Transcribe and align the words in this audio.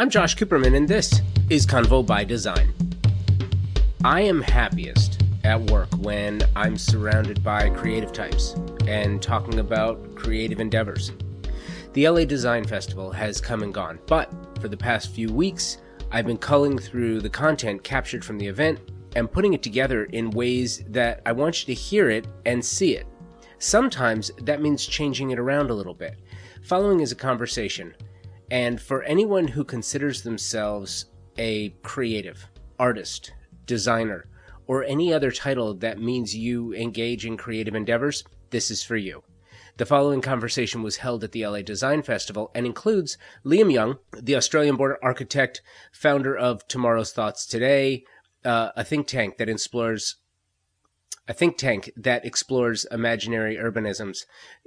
I'm 0.00 0.10
Josh 0.10 0.36
Cooperman, 0.36 0.76
and 0.76 0.86
this 0.86 1.22
is 1.50 1.66
Convo 1.66 2.06
by 2.06 2.22
Design. 2.22 2.72
I 4.04 4.20
am 4.20 4.40
happiest 4.40 5.24
at 5.42 5.60
work 5.72 5.88
when 5.96 6.40
I'm 6.54 6.78
surrounded 6.78 7.42
by 7.42 7.68
creative 7.70 8.12
types 8.12 8.54
and 8.86 9.20
talking 9.20 9.58
about 9.58 10.14
creative 10.14 10.60
endeavors. 10.60 11.10
The 11.94 12.08
LA 12.08 12.26
Design 12.26 12.62
Festival 12.62 13.10
has 13.10 13.40
come 13.40 13.64
and 13.64 13.74
gone, 13.74 13.98
but 14.06 14.32
for 14.60 14.68
the 14.68 14.76
past 14.76 15.12
few 15.12 15.32
weeks, 15.32 15.78
I've 16.12 16.26
been 16.26 16.38
culling 16.38 16.78
through 16.78 17.20
the 17.20 17.28
content 17.28 17.82
captured 17.82 18.24
from 18.24 18.38
the 18.38 18.46
event 18.46 18.78
and 19.16 19.28
putting 19.28 19.52
it 19.52 19.64
together 19.64 20.04
in 20.04 20.30
ways 20.30 20.84
that 20.90 21.22
I 21.26 21.32
want 21.32 21.66
you 21.66 21.74
to 21.74 21.80
hear 21.80 22.08
it 22.08 22.28
and 22.46 22.64
see 22.64 22.94
it. 22.94 23.08
Sometimes 23.58 24.30
that 24.42 24.62
means 24.62 24.86
changing 24.86 25.32
it 25.32 25.40
around 25.40 25.70
a 25.70 25.74
little 25.74 25.92
bit. 25.92 26.14
Following 26.62 27.00
is 27.00 27.10
a 27.10 27.16
conversation 27.16 27.94
and 28.50 28.80
for 28.80 29.02
anyone 29.02 29.48
who 29.48 29.64
considers 29.64 30.22
themselves 30.22 31.06
a 31.36 31.70
creative, 31.82 32.48
artist, 32.78 33.32
designer, 33.66 34.26
or 34.66 34.84
any 34.84 35.12
other 35.12 35.30
title 35.30 35.74
that 35.74 36.00
means 36.00 36.36
you 36.36 36.74
engage 36.74 37.26
in 37.26 37.36
creative 37.36 37.74
endeavors, 37.74 38.24
this 38.50 38.70
is 38.70 38.82
for 38.82 38.96
you. 38.96 39.22
The 39.76 39.86
following 39.86 40.20
conversation 40.20 40.82
was 40.82 40.96
held 40.96 41.22
at 41.22 41.32
the 41.32 41.46
LA 41.46 41.62
Design 41.62 42.02
Festival 42.02 42.50
and 42.54 42.66
includes 42.66 43.16
Liam 43.44 43.72
Young, 43.72 43.98
the 44.12 44.34
Australian 44.34 44.76
born 44.76 44.96
architect, 45.02 45.62
founder 45.92 46.36
of 46.36 46.66
Tomorrow's 46.66 47.12
Thoughts 47.12 47.46
Today, 47.46 48.04
uh, 48.44 48.70
a 48.74 48.82
think 48.82 49.06
tank 49.06 49.36
that 49.38 49.48
explores 49.48 50.16
a 51.28 51.34
think 51.34 51.58
tank 51.58 51.92
that 51.94 52.24
explores 52.24 52.86
imaginary 52.86 53.56
urbanisms. 53.56 54.24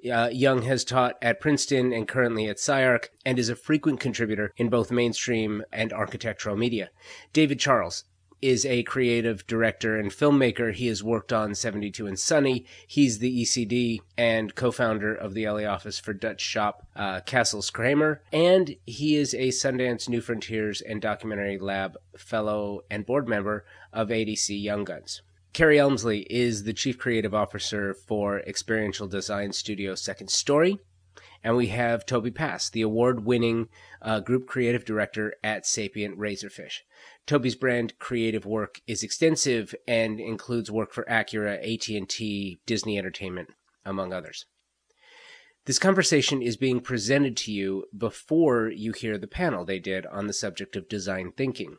Uh, 0.09 0.29
Young 0.31 0.61
has 0.61 0.85
taught 0.85 1.17
at 1.21 1.41
Princeton 1.41 1.91
and 1.91 2.07
currently 2.07 2.47
at 2.47 2.59
SCI-Arc 2.59 3.09
and 3.25 3.39
is 3.39 3.49
a 3.49 3.55
frequent 3.55 3.99
contributor 3.99 4.53
in 4.55 4.69
both 4.69 4.91
mainstream 4.91 5.63
and 5.73 5.91
architectural 5.91 6.55
media. 6.55 6.91
David 7.33 7.59
Charles 7.59 8.03
is 8.41 8.65
a 8.65 8.83
creative 8.83 9.45
director 9.45 9.97
and 9.97 10.11
filmmaker. 10.11 10.73
He 10.73 10.87
has 10.87 11.03
worked 11.03 11.31
on 11.31 11.53
72 11.53 12.07
and 12.07 12.19
Sunny. 12.19 12.65
He's 12.87 13.19
the 13.19 13.43
ECD 13.43 13.99
and 14.17 14.55
co-founder 14.55 15.13
of 15.13 15.33
the 15.33 15.47
LA 15.47 15.65
office 15.65 15.99
for 15.99 16.13
Dutch 16.13 16.41
shop 16.41 16.87
uh, 16.95 17.21
KesselsKramer, 17.21 18.19
and 18.31 18.75
he 18.85 19.15
is 19.15 19.33
a 19.33 19.49
Sundance 19.49 20.09
New 20.09 20.21
Frontiers 20.21 20.81
and 20.81 21.01
Documentary 21.01 21.59
Lab 21.59 21.97
fellow 22.17 22.81
and 22.89 23.05
board 23.05 23.27
member 23.27 23.63
of 23.93 24.09
ADC 24.09 24.61
Young 24.61 24.83
Guns. 24.83 25.21
Kerry 25.53 25.77
Elmsley 25.77 26.25
is 26.29 26.63
the 26.63 26.71
Chief 26.71 26.97
Creative 26.97 27.33
Officer 27.33 27.93
for 27.93 28.39
experiential 28.39 29.05
design 29.05 29.51
studio 29.51 29.95
Second 29.95 30.29
Story. 30.29 30.79
And 31.43 31.57
we 31.57 31.67
have 31.67 32.05
Toby 32.05 32.31
Pass, 32.31 32.69
the 32.69 32.83
award-winning 32.83 33.67
uh, 34.01 34.21
group 34.21 34.47
creative 34.47 34.85
director 34.85 35.35
at 35.43 35.65
Sapient 35.65 36.17
Razorfish. 36.17 36.83
Toby's 37.27 37.55
brand 37.55 37.99
creative 37.99 38.45
work 38.45 38.79
is 38.87 39.03
extensive 39.03 39.75
and 39.85 40.21
includes 40.21 40.71
work 40.71 40.93
for 40.93 41.03
Acura, 41.03 41.57
AT&T, 41.57 42.61
Disney 42.65 42.97
Entertainment, 42.97 43.49
among 43.83 44.13
others. 44.13 44.45
This 45.65 45.79
conversation 45.79 46.41
is 46.41 46.55
being 46.55 46.79
presented 46.79 47.35
to 47.37 47.51
you 47.51 47.87
before 47.95 48.69
you 48.69 48.93
hear 48.93 49.17
the 49.17 49.27
panel 49.27 49.65
they 49.65 49.79
did 49.79 50.05
on 50.05 50.27
the 50.27 50.33
subject 50.33 50.77
of 50.77 50.87
design 50.87 51.33
thinking. 51.35 51.77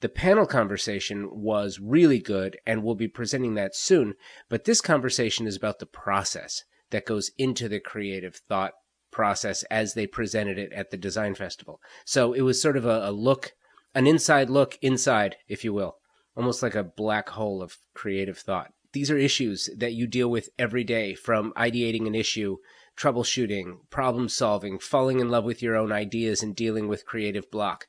The 0.00 0.08
panel 0.10 0.46
conversation 0.46 1.28
was 1.32 1.80
really 1.80 2.18
good, 2.18 2.58
and 2.66 2.82
we'll 2.82 2.94
be 2.94 3.08
presenting 3.08 3.54
that 3.54 3.74
soon. 3.74 4.14
But 4.48 4.64
this 4.64 4.80
conversation 4.82 5.46
is 5.46 5.56
about 5.56 5.78
the 5.78 5.86
process 5.86 6.64
that 6.90 7.06
goes 7.06 7.30
into 7.38 7.68
the 7.68 7.80
creative 7.80 8.36
thought 8.36 8.74
process 9.10 9.62
as 9.64 9.94
they 9.94 10.06
presented 10.06 10.58
it 10.58 10.72
at 10.72 10.90
the 10.90 10.98
design 10.98 11.34
festival. 11.34 11.80
So 12.04 12.34
it 12.34 12.42
was 12.42 12.60
sort 12.60 12.76
of 12.76 12.84
a, 12.84 13.08
a 13.08 13.10
look, 13.10 13.52
an 13.94 14.06
inside 14.06 14.50
look 14.50 14.78
inside, 14.82 15.36
if 15.48 15.64
you 15.64 15.72
will, 15.72 15.96
almost 16.36 16.62
like 16.62 16.74
a 16.74 16.84
black 16.84 17.30
hole 17.30 17.62
of 17.62 17.78
creative 17.94 18.36
thought. 18.36 18.72
These 18.92 19.10
are 19.10 19.16
issues 19.16 19.70
that 19.76 19.94
you 19.94 20.06
deal 20.06 20.30
with 20.30 20.50
every 20.58 20.84
day 20.84 21.14
from 21.14 21.54
ideating 21.56 22.06
an 22.06 22.14
issue, 22.14 22.58
troubleshooting, 22.96 23.78
problem 23.88 24.28
solving, 24.28 24.78
falling 24.78 25.20
in 25.20 25.30
love 25.30 25.44
with 25.44 25.62
your 25.62 25.76
own 25.76 25.92
ideas, 25.92 26.42
and 26.42 26.54
dealing 26.54 26.86
with 26.86 27.06
creative 27.06 27.50
block. 27.50 27.86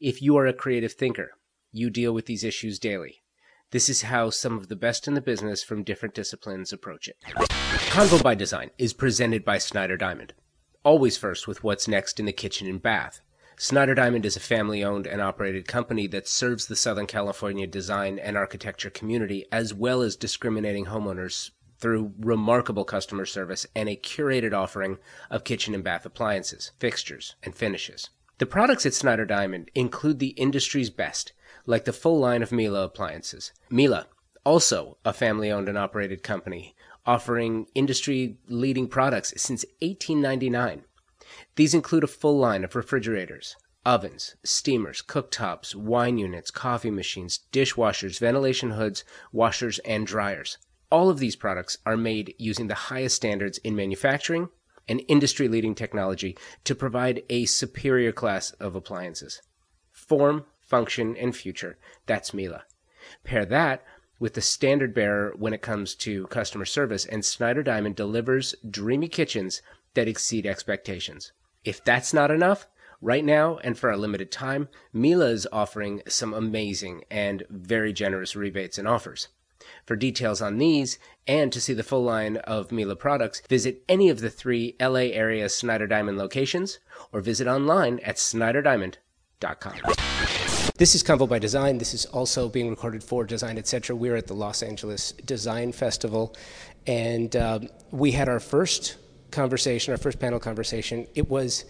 If 0.00 0.20
you 0.20 0.36
are 0.36 0.46
a 0.46 0.52
creative 0.52 0.92
thinker, 0.92 1.32
you 1.72 1.90
deal 1.90 2.12
with 2.12 2.26
these 2.26 2.44
issues 2.44 2.78
daily. 2.78 3.22
This 3.70 3.88
is 3.88 4.02
how 4.02 4.30
some 4.30 4.56
of 4.56 4.68
the 4.68 4.76
best 4.76 5.08
in 5.08 5.14
the 5.14 5.20
business 5.20 5.62
from 5.62 5.82
different 5.82 6.14
disciplines 6.14 6.72
approach 6.72 7.08
it. 7.08 7.16
Convo 7.90 8.22
by 8.22 8.34
Design 8.34 8.70
is 8.78 8.92
presented 8.92 9.44
by 9.44 9.58
Snyder 9.58 9.96
Diamond. 9.96 10.34
Always 10.84 11.16
first 11.16 11.48
with 11.48 11.64
what's 11.64 11.88
next 11.88 12.20
in 12.20 12.26
the 12.26 12.32
kitchen 12.32 12.68
and 12.68 12.80
bath. 12.80 13.20
Snyder 13.56 13.94
Diamond 13.94 14.26
is 14.26 14.36
a 14.36 14.40
family 14.40 14.84
owned 14.84 15.06
and 15.06 15.20
operated 15.20 15.66
company 15.66 16.06
that 16.08 16.28
serves 16.28 16.66
the 16.66 16.76
Southern 16.76 17.06
California 17.06 17.66
design 17.66 18.18
and 18.18 18.36
architecture 18.36 18.90
community 18.90 19.46
as 19.50 19.72
well 19.72 20.02
as 20.02 20.16
discriminating 20.16 20.86
homeowners 20.86 21.50
through 21.78 22.14
remarkable 22.18 22.84
customer 22.84 23.26
service 23.26 23.66
and 23.74 23.88
a 23.88 23.96
curated 23.96 24.52
offering 24.52 24.98
of 25.30 25.44
kitchen 25.44 25.74
and 25.74 25.84
bath 25.84 26.04
appliances, 26.04 26.72
fixtures, 26.78 27.36
and 27.42 27.54
finishes. 27.54 28.10
The 28.38 28.46
products 28.46 28.84
at 28.84 28.94
Snyder 28.94 29.24
Diamond 29.24 29.70
include 29.76 30.18
the 30.18 30.30
industry's 30.30 30.90
best, 30.90 31.32
like 31.66 31.84
the 31.84 31.92
full 31.92 32.18
line 32.18 32.42
of 32.42 32.50
Miele 32.50 32.82
appliances. 32.82 33.52
Miele, 33.70 34.06
also 34.44 34.98
a 35.04 35.12
family 35.12 35.52
owned 35.52 35.68
and 35.68 35.78
operated 35.78 36.24
company, 36.24 36.74
offering 37.06 37.68
industry 37.76 38.36
leading 38.48 38.88
products 38.88 39.32
since 39.36 39.64
1899. 39.80 40.82
These 41.54 41.74
include 41.74 42.02
a 42.02 42.08
full 42.08 42.36
line 42.36 42.64
of 42.64 42.74
refrigerators, 42.74 43.54
ovens, 43.86 44.34
steamers, 44.42 45.00
cooktops, 45.00 45.76
wine 45.76 46.18
units, 46.18 46.50
coffee 46.50 46.90
machines, 46.90 47.40
dishwashers, 47.52 48.18
ventilation 48.18 48.72
hoods, 48.72 49.04
washers, 49.32 49.78
and 49.80 50.06
dryers. 50.06 50.58
All 50.90 51.08
of 51.08 51.18
these 51.18 51.36
products 51.36 51.78
are 51.86 51.96
made 51.96 52.34
using 52.38 52.66
the 52.66 52.74
highest 52.74 53.14
standards 53.14 53.58
in 53.58 53.76
manufacturing, 53.76 54.48
and 54.88 55.02
industry 55.08 55.48
leading 55.48 55.74
technology 55.74 56.36
to 56.64 56.74
provide 56.74 57.22
a 57.28 57.44
superior 57.46 58.12
class 58.12 58.52
of 58.52 58.74
appliances. 58.74 59.40
Form, 59.92 60.44
function, 60.60 61.16
and 61.16 61.34
future. 61.34 61.78
That's 62.06 62.34
Miele. 62.34 62.62
Pair 63.22 63.44
that 63.46 63.84
with 64.18 64.34
the 64.34 64.40
standard 64.40 64.94
bearer 64.94 65.34
when 65.36 65.52
it 65.52 65.62
comes 65.62 65.94
to 65.94 66.26
customer 66.28 66.64
service, 66.64 67.04
and 67.04 67.24
Snyder 67.24 67.62
Diamond 67.62 67.96
delivers 67.96 68.54
dreamy 68.68 69.08
kitchens 69.08 69.60
that 69.94 70.08
exceed 70.08 70.46
expectations. 70.46 71.32
If 71.64 71.84
that's 71.84 72.14
not 72.14 72.30
enough, 72.30 72.66
right 73.00 73.24
now 73.24 73.58
and 73.58 73.78
for 73.78 73.90
a 73.90 73.96
limited 73.96 74.30
time, 74.30 74.68
Miele 74.92 75.22
is 75.22 75.46
offering 75.52 76.02
some 76.08 76.32
amazing 76.32 77.04
and 77.10 77.44
very 77.50 77.92
generous 77.92 78.34
rebates 78.36 78.78
and 78.78 78.88
offers. 78.88 79.28
For 79.86 79.96
details 79.96 80.40
on 80.42 80.58
these 80.58 80.98
and 81.26 81.52
to 81.52 81.60
see 81.60 81.74
the 81.74 81.82
full 81.82 82.02
line 82.02 82.36
of 82.38 82.72
Miele 82.72 82.96
products, 82.96 83.42
visit 83.48 83.82
any 83.88 84.08
of 84.08 84.20
the 84.20 84.30
three 84.30 84.76
LA 84.80 85.10
area 85.12 85.48
Snyder 85.48 85.86
Diamond 85.86 86.18
locations 86.18 86.78
or 87.12 87.20
visit 87.20 87.46
online 87.46 88.00
at 88.00 88.16
snyderdiamond.com. 88.16 89.74
This 90.76 90.96
is 90.96 91.04
Convo 91.04 91.28
by 91.28 91.38
Design. 91.38 91.78
This 91.78 91.94
is 91.94 92.04
also 92.06 92.48
being 92.48 92.68
recorded 92.68 93.04
for 93.04 93.24
Design 93.24 93.58
Etc. 93.58 93.94
We're 93.94 94.16
at 94.16 94.26
the 94.26 94.34
Los 94.34 94.60
Angeles 94.60 95.12
Design 95.24 95.70
Festival, 95.70 96.34
and 96.86 97.36
um, 97.36 97.68
we 97.92 98.10
had 98.10 98.28
our 98.28 98.40
first 98.40 98.96
conversation, 99.30 99.92
our 99.92 99.98
first 99.98 100.18
panel 100.18 100.40
conversation. 100.40 101.06
It 101.14 101.30
was 101.30 101.64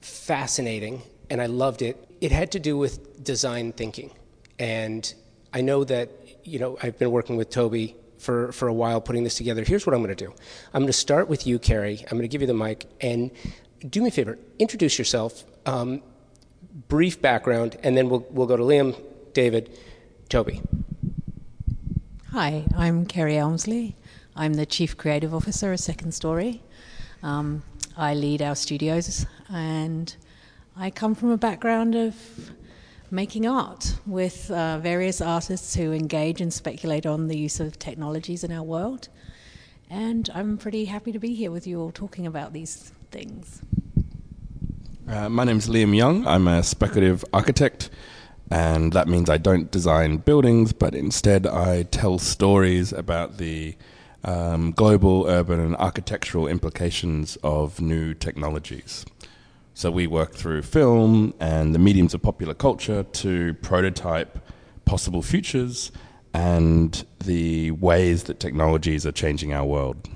fascinating, 0.00 1.02
and 1.28 1.42
I 1.42 1.46
loved 1.46 1.82
it. 1.82 2.08
It 2.22 2.32
had 2.32 2.50
to 2.52 2.58
do 2.58 2.78
with 2.78 3.22
design 3.22 3.72
thinking, 3.72 4.10
and 4.58 5.12
I 5.52 5.60
know 5.60 5.84
that 5.84 6.10
you 6.46 6.58
know, 6.58 6.78
I've 6.82 6.98
been 6.98 7.10
working 7.10 7.36
with 7.36 7.50
Toby 7.50 7.96
for, 8.18 8.52
for 8.52 8.68
a 8.68 8.72
while 8.72 9.00
putting 9.00 9.24
this 9.24 9.34
together. 9.34 9.64
Here's 9.64 9.86
what 9.86 9.94
I'm 9.94 10.02
going 10.02 10.14
to 10.14 10.24
do. 10.24 10.32
I'm 10.72 10.82
going 10.82 10.86
to 10.86 10.92
start 10.92 11.28
with 11.28 11.46
you, 11.46 11.58
Kerry. 11.58 12.00
I'm 12.02 12.16
going 12.16 12.22
to 12.22 12.28
give 12.28 12.40
you 12.40 12.46
the 12.46 12.54
mic 12.54 12.86
and 13.00 13.30
do 13.88 14.00
me 14.00 14.08
a 14.08 14.10
favor. 14.10 14.38
Introduce 14.58 14.98
yourself. 14.98 15.44
Um, 15.66 16.02
brief 16.88 17.20
background, 17.20 17.76
and 17.82 17.96
then 17.96 18.08
we'll 18.08 18.26
we'll 18.30 18.46
go 18.46 18.56
to 18.56 18.62
Liam, 18.62 19.00
David, 19.32 19.76
Toby. 20.28 20.62
Hi, 22.30 22.64
I'm 22.76 23.06
Kerry 23.06 23.36
Elmsley. 23.36 23.96
I'm 24.34 24.54
the 24.54 24.66
Chief 24.66 24.96
Creative 24.96 25.34
Officer 25.34 25.72
of 25.72 25.80
Second 25.80 26.12
Story. 26.12 26.62
Um, 27.22 27.62
I 27.96 28.14
lead 28.14 28.42
our 28.42 28.54
studios, 28.54 29.26
and 29.48 30.14
I 30.76 30.90
come 30.90 31.14
from 31.14 31.30
a 31.30 31.38
background 31.38 31.94
of 31.94 32.14
making 33.10 33.46
art 33.46 33.98
with 34.06 34.50
uh, 34.50 34.78
various 34.78 35.20
artists 35.20 35.74
who 35.74 35.92
engage 35.92 36.40
and 36.40 36.52
speculate 36.52 37.06
on 37.06 37.28
the 37.28 37.38
use 37.38 37.60
of 37.60 37.78
technologies 37.78 38.44
in 38.44 38.52
our 38.52 38.62
world. 38.62 39.08
And 39.88 40.28
I'm 40.34 40.58
pretty 40.58 40.86
happy 40.86 41.12
to 41.12 41.18
be 41.18 41.34
here 41.34 41.50
with 41.50 41.66
you 41.66 41.80
all 41.80 41.92
talking 41.92 42.26
about 42.26 42.52
these 42.52 42.92
things. 43.10 43.62
Uh, 45.08 45.28
my 45.28 45.44
name 45.44 45.58
is 45.58 45.68
Liam 45.68 45.96
Young. 45.96 46.26
I'm 46.26 46.48
a 46.48 46.64
speculative 46.64 47.24
architect, 47.32 47.90
and 48.50 48.92
that 48.92 49.06
means 49.06 49.30
I 49.30 49.36
don't 49.36 49.70
design 49.70 50.16
buildings, 50.16 50.72
but 50.72 50.94
instead 50.94 51.46
I 51.46 51.84
tell 51.84 52.18
stories 52.18 52.92
about 52.92 53.38
the 53.38 53.76
um, 54.24 54.72
global, 54.72 55.26
urban, 55.28 55.60
and 55.60 55.76
architectural 55.76 56.48
implications 56.48 57.36
of 57.44 57.80
new 57.80 58.12
technologies. 58.14 59.06
So 59.76 59.90
we 59.90 60.06
work 60.06 60.32
through 60.32 60.62
film 60.62 61.34
and 61.38 61.74
the 61.74 61.78
mediums 61.78 62.14
of 62.14 62.22
popular 62.22 62.54
culture 62.54 63.02
to 63.02 63.52
prototype 63.60 64.38
possible 64.86 65.20
futures 65.20 65.92
and 66.32 67.04
the 67.22 67.72
ways 67.72 68.22
that 68.22 68.40
technologies 68.40 69.04
are 69.04 69.12
changing 69.12 69.52
our 69.52 69.66
world. 69.66 70.08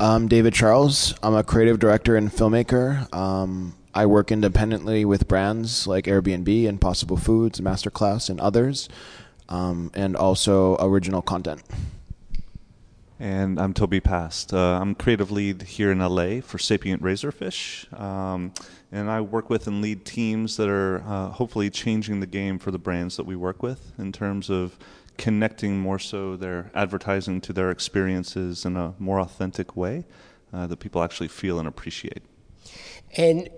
I'm 0.00 0.26
David 0.26 0.54
Charles. 0.54 1.14
I'm 1.22 1.36
a 1.36 1.44
creative 1.44 1.78
director 1.78 2.16
and 2.16 2.32
filmmaker. 2.32 3.14
Um, 3.14 3.76
I 3.94 4.06
work 4.06 4.32
independently 4.32 5.04
with 5.04 5.28
brands 5.28 5.86
like 5.86 6.06
Airbnb, 6.06 6.48
and 6.48 6.70
Impossible 6.70 7.16
Foods, 7.16 7.60
Masterclass, 7.60 8.28
and 8.28 8.40
others, 8.40 8.88
um, 9.48 9.92
and 9.94 10.16
also 10.16 10.76
original 10.80 11.22
content. 11.22 11.62
And 13.20 13.60
I'm 13.60 13.74
Toby 13.74 14.00
Past. 14.00 14.52
Uh, 14.52 14.80
I'm 14.80 14.96
creative 14.96 15.30
lead 15.30 15.62
here 15.62 15.92
in 15.92 16.00
LA 16.00 16.40
for 16.40 16.58
Sapient 16.58 17.00
Razorfish. 17.00 17.92
Um, 17.98 18.52
and 18.90 19.08
I 19.08 19.20
work 19.20 19.48
with 19.48 19.68
and 19.68 19.80
lead 19.80 20.04
teams 20.04 20.56
that 20.56 20.68
are 20.68 21.00
uh, 21.06 21.28
hopefully 21.30 21.70
changing 21.70 22.18
the 22.18 22.26
game 22.26 22.58
for 22.58 22.72
the 22.72 22.78
brands 22.78 23.16
that 23.16 23.24
we 23.24 23.36
work 23.36 23.62
with 23.62 23.92
in 23.98 24.10
terms 24.10 24.50
of 24.50 24.76
connecting 25.16 25.78
more 25.78 26.00
so 26.00 26.36
their 26.36 26.72
advertising 26.74 27.40
to 27.42 27.52
their 27.52 27.70
experiences 27.70 28.64
in 28.64 28.76
a 28.76 28.94
more 28.98 29.20
authentic 29.20 29.76
way 29.76 30.04
uh, 30.52 30.66
that 30.66 30.80
people 30.80 31.00
actually 31.00 31.28
feel 31.28 31.60
and 31.60 31.68
appreciate. 31.68 32.22
And 33.16 33.48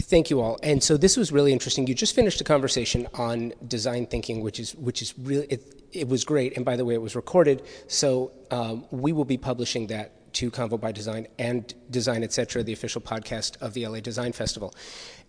thank 0.00 0.30
you 0.30 0.40
all. 0.40 0.58
And 0.62 0.82
so 0.82 0.96
this 0.96 1.16
was 1.16 1.32
really 1.32 1.52
interesting. 1.52 1.86
You 1.86 1.94
just 1.94 2.14
finished 2.14 2.40
a 2.40 2.44
conversation 2.44 3.08
on 3.14 3.52
design 3.66 4.06
thinking, 4.06 4.40
which 4.40 4.60
is 4.60 4.74
which 4.74 5.02
is 5.02 5.14
really 5.18 5.46
it, 5.46 5.82
it 5.92 6.08
was 6.08 6.24
great. 6.24 6.56
And 6.56 6.64
by 6.64 6.76
the 6.76 6.84
way, 6.84 6.94
it 6.94 7.02
was 7.02 7.16
recorded, 7.16 7.62
so 7.88 8.32
um, 8.50 8.86
we 8.90 9.12
will 9.12 9.24
be 9.24 9.36
publishing 9.36 9.88
that 9.88 10.32
to 10.34 10.50
Convo 10.50 10.80
by 10.80 10.92
Design 10.92 11.26
and 11.38 11.74
Design 11.90 12.22
Etc., 12.22 12.62
the 12.62 12.72
official 12.72 13.00
podcast 13.02 13.60
of 13.60 13.74
the 13.74 13.86
LA 13.86 14.00
Design 14.00 14.32
Festival. 14.32 14.74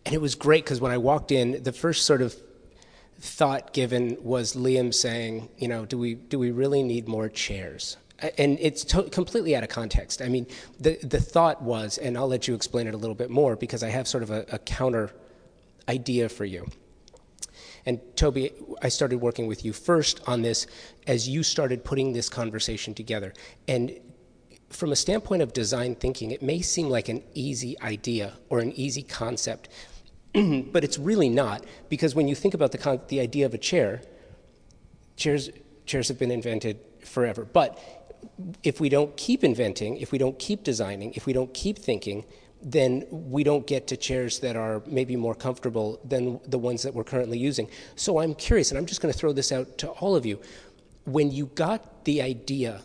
And 0.05 0.15
it 0.15 0.21
was 0.21 0.35
great 0.35 0.63
because 0.63 0.79
when 0.79 0.91
I 0.91 0.97
walked 0.97 1.31
in, 1.31 1.61
the 1.63 1.73
first 1.73 2.05
sort 2.05 2.21
of 2.21 2.35
thought 3.19 3.73
given 3.73 4.17
was 4.21 4.53
Liam 4.53 4.93
saying, 4.93 5.49
you 5.57 5.67
know, 5.67 5.85
do 5.85 5.97
we 5.97 6.15
do 6.15 6.39
we 6.39 6.51
really 6.51 6.83
need 6.83 7.07
more 7.07 7.29
chairs? 7.29 7.97
And 8.37 8.57
it's 8.59 8.83
to- 8.85 9.09
completely 9.09 9.55
out 9.55 9.63
of 9.63 9.69
context. 9.69 10.21
I 10.21 10.29
mean, 10.29 10.47
the 10.79 10.97
the 11.03 11.19
thought 11.19 11.61
was, 11.61 11.97
and 11.97 12.17
I'll 12.17 12.27
let 12.27 12.47
you 12.47 12.55
explain 12.55 12.87
it 12.87 12.93
a 12.93 12.97
little 12.97 13.15
bit 13.15 13.29
more 13.29 13.55
because 13.55 13.83
I 13.83 13.89
have 13.89 14.07
sort 14.07 14.23
of 14.23 14.31
a, 14.31 14.45
a 14.51 14.59
counter 14.59 15.11
idea 15.89 16.29
for 16.29 16.45
you. 16.45 16.67
And 17.85 17.99
Toby, 18.15 18.51
I 18.81 18.89
started 18.89 19.17
working 19.17 19.47
with 19.47 19.65
you 19.65 19.73
first 19.73 20.21
on 20.25 20.41
this 20.41 20.67
as 21.05 21.27
you 21.27 21.43
started 21.43 21.83
putting 21.83 22.13
this 22.13 22.29
conversation 22.29 22.93
together. 22.93 23.33
And 23.67 23.99
from 24.69 24.91
a 24.91 24.95
standpoint 24.95 25.41
of 25.41 25.53
design 25.53 25.95
thinking, 25.95 26.31
it 26.31 26.41
may 26.41 26.61
seem 26.61 26.89
like 26.89 27.09
an 27.09 27.23
easy 27.33 27.79
idea 27.81 28.33
or 28.49 28.59
an 28.59 28.71
easy 28.73 29.03
concept, 29.03 29.69
but 30.33 30.83
it's 30.83 30.97
really 30.97 31.29
not 31.29 31.65
because 31.89 32.15
when 32.15 32.27
you 32.27 32.35
think 32.35 32.53
about 32.53 32.71
the 32.71 32.77
con- 32.77 33.01
the 33.09 33.19
idea 33.19 33.45
of 33.45 33.53
a 33.53 33.57
chair, 33.57 34.01
chairs 35.17 35.49
chairs 35.85 36.07
have 36.07 36.17
been 36.17 36.31
invented 36.31 36.79
forever. 37.03 37.43
But 37.43 37.79
if 38.63 38.79
we 38.79 38.89
don't 38.89 39.15
keep 39.17 39.43
inventing, 39.43 39.97
if 39.97 40.11
we 40.11 40.17
don't 40.17 40.37
keep 40.39 40.63
designing, 40.63 41.13
if 41.13 41.25
we 41.25 41.33
don't 41.33 41.53
keep 41.53 41.77
thinking, 41.77 42.25
then 42.61 43.05
we 43.11 43.43
don't 43.43 43.67
get 43.67 43.87
to 43.87 43.97
chairs 43.97 44.39
that 44.39 44.55
are 44.55 44.81
maybe 44.85 45.15
more 45.15 45.35
comfortable 45.35 45.99
than 46.05 46.39
the 46.47 46.57
ones 46.57 46.81
that 46.83 46.93
we're 46.93 47.03
currently 47.03 47.37
using. 47.37 47.67
So 47.95 48.19
I'm 48.19 48.33
curious, 48.33 48.71
and 48.71 48.77
I'm 48.77 48.85
just 48.85 49.01
going 49.01 49.11
to 49.11 49.17
throw 49.17 49.33
this 49.33 49.51
out 49.51 49.77
to 49.79 49.89
all 49.89 50.15
of 50.15 50.25
you. 50.25 50.39
When 51.05 51.29
you 51.31 51.47
got 51.47 52.05
the 52.05 52.21
idea 52.21 52.81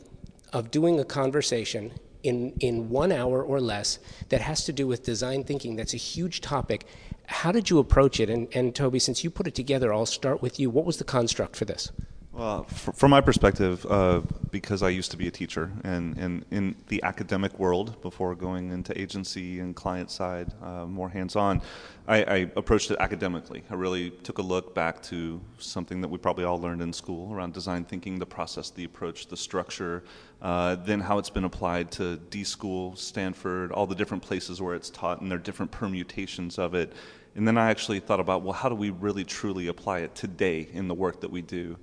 of 0.52 0.70
doing 0.70 0.99
a 0.99 1.05
conversation 1.05 1.93
in, 2.25 2.52
in 2.61 2.88
one 2.88 3.12
hour 3.12 3.43
or 3.43 3.61
less 3.61 4.00
that 4.31 4.41
has 4.41 4.64
to 4.64 4.73
do 4.73 4.87
with 4.88 5.05
design 5.05 5.44
thinking, 5.44 5.76
that's 5.76 5.94
a 5.94 5.99
huge 5.99 6.41
topic, 6.41 6.84
how 7.26 7.52
did 7.52 7.70
you 7.70 7.79
approach 7.79 8.19
it? 8.19 8.31
And, 8.31 8.49
and 8.55 8.75
Toby, 8.75 8.99
since 8.99 9.23
you 9.23 9.31
put 9.31 9.46
it 9.46 9.55
together, 9.55 9.93
I'll 9.93 10.06
start 10.06 10.43
with 10.43 10.58
you. 10.58 10.70
What 10.70 10.87
was 10.87 10.96
the 10.96 11.05
construct 11.05 11.55
for 11.55 11.67
this? 11.67 11.93
Well, 12.38 12.62
from 12.62 13.11
my 13.11 13.20
perspective, 13.20 13.85
uh, 13.90 14.20
because 14.52 14.85
I 14.85 14.90
used 14.90 15.11
to 15.11 15.17
be 15.17 15.26
a 15.26 15.31
teacher 15.31 15.73
and, 15.82 16.17
and 16.17 16.44
in 16.52 16.76
the 16.87 17.02
academic 17.02 17.58
world 17.58 18.00
before 18.00 18.37
going 18.37 18.70
into 18.70 18.96
agency 18.96 19.58
and 19.58 19.75
client 19.75 20.08
side, 20.08 20.52
uh, 20.62 20.87
more 20.87 21.08
hands 21.08 21.35
on, 21.35 21.61
I, 22.06 22.23
I, 22.23 22.37
approached 22.55 22.93
it 22.93 22.99
academically. 23.00 23.64
I 23.70 23.75
really 23.75 24.11
took 24.11 24.38
a 24.38 24.43
look 24.43 24.73
back 24.73 25.02
to 25.05 25.40
something 25.58 26.00
that 26.00 26.06
we 26.06 26.17
probably 26.17 26.44
all 26.44 26.61
learned 26.61 26.81
in 26.81 26.93
school 26.93 27.35
around 27.35 27.55
design 27.55 27.85
thinking, 27.85 28.20
the 28.20 28.26
process, 28.26 28.70
the 28.70 28.84
approach, 28.84 29.26
the 29.26 29.37
structure, 29.37 30.05
uh, 30.41 30.76
then 30.76 31.00
how 31.00 31.19
it's 31.19 31.31
been 31.31 31.43
applied 31.43 31.91
to 31.91 32.19
D 32.31 32.44
School, 32.44 32.94
Stanford, 32.94 33.73
all 33.73 33.88
the 33.88 33.96
different 33.96 34.23
places 34.23 34.62
where 34.62 34.76
it's 34.76 34.91
taught 34.91 35.23
and 35.23 35.29
their 35.29 35.38
different 35.38 35.73
permutations 35.73 36.56
of 36.56 36.76
it. 36.76 36.93
And 37.34 37.49
then 37.49 37.58
I 37.58 37.70
actually 37.70 37.99
thought 37.99 38.20
about, 38.20 38.43
well, 38.43 38.52
how 38.52 38.69
do 38.69 38.76
we 38.76 38.91
really 38.91 39.25
truly 39.25 39.67
apply 39.67 40.00
it 40.00 40.14
today 40.14 40.69
in 40.73 40.87
the 40.87 40.94
work 40.94 41.23
that 41.23 41.32
we 41.32 41.43
do? 41.43 41.76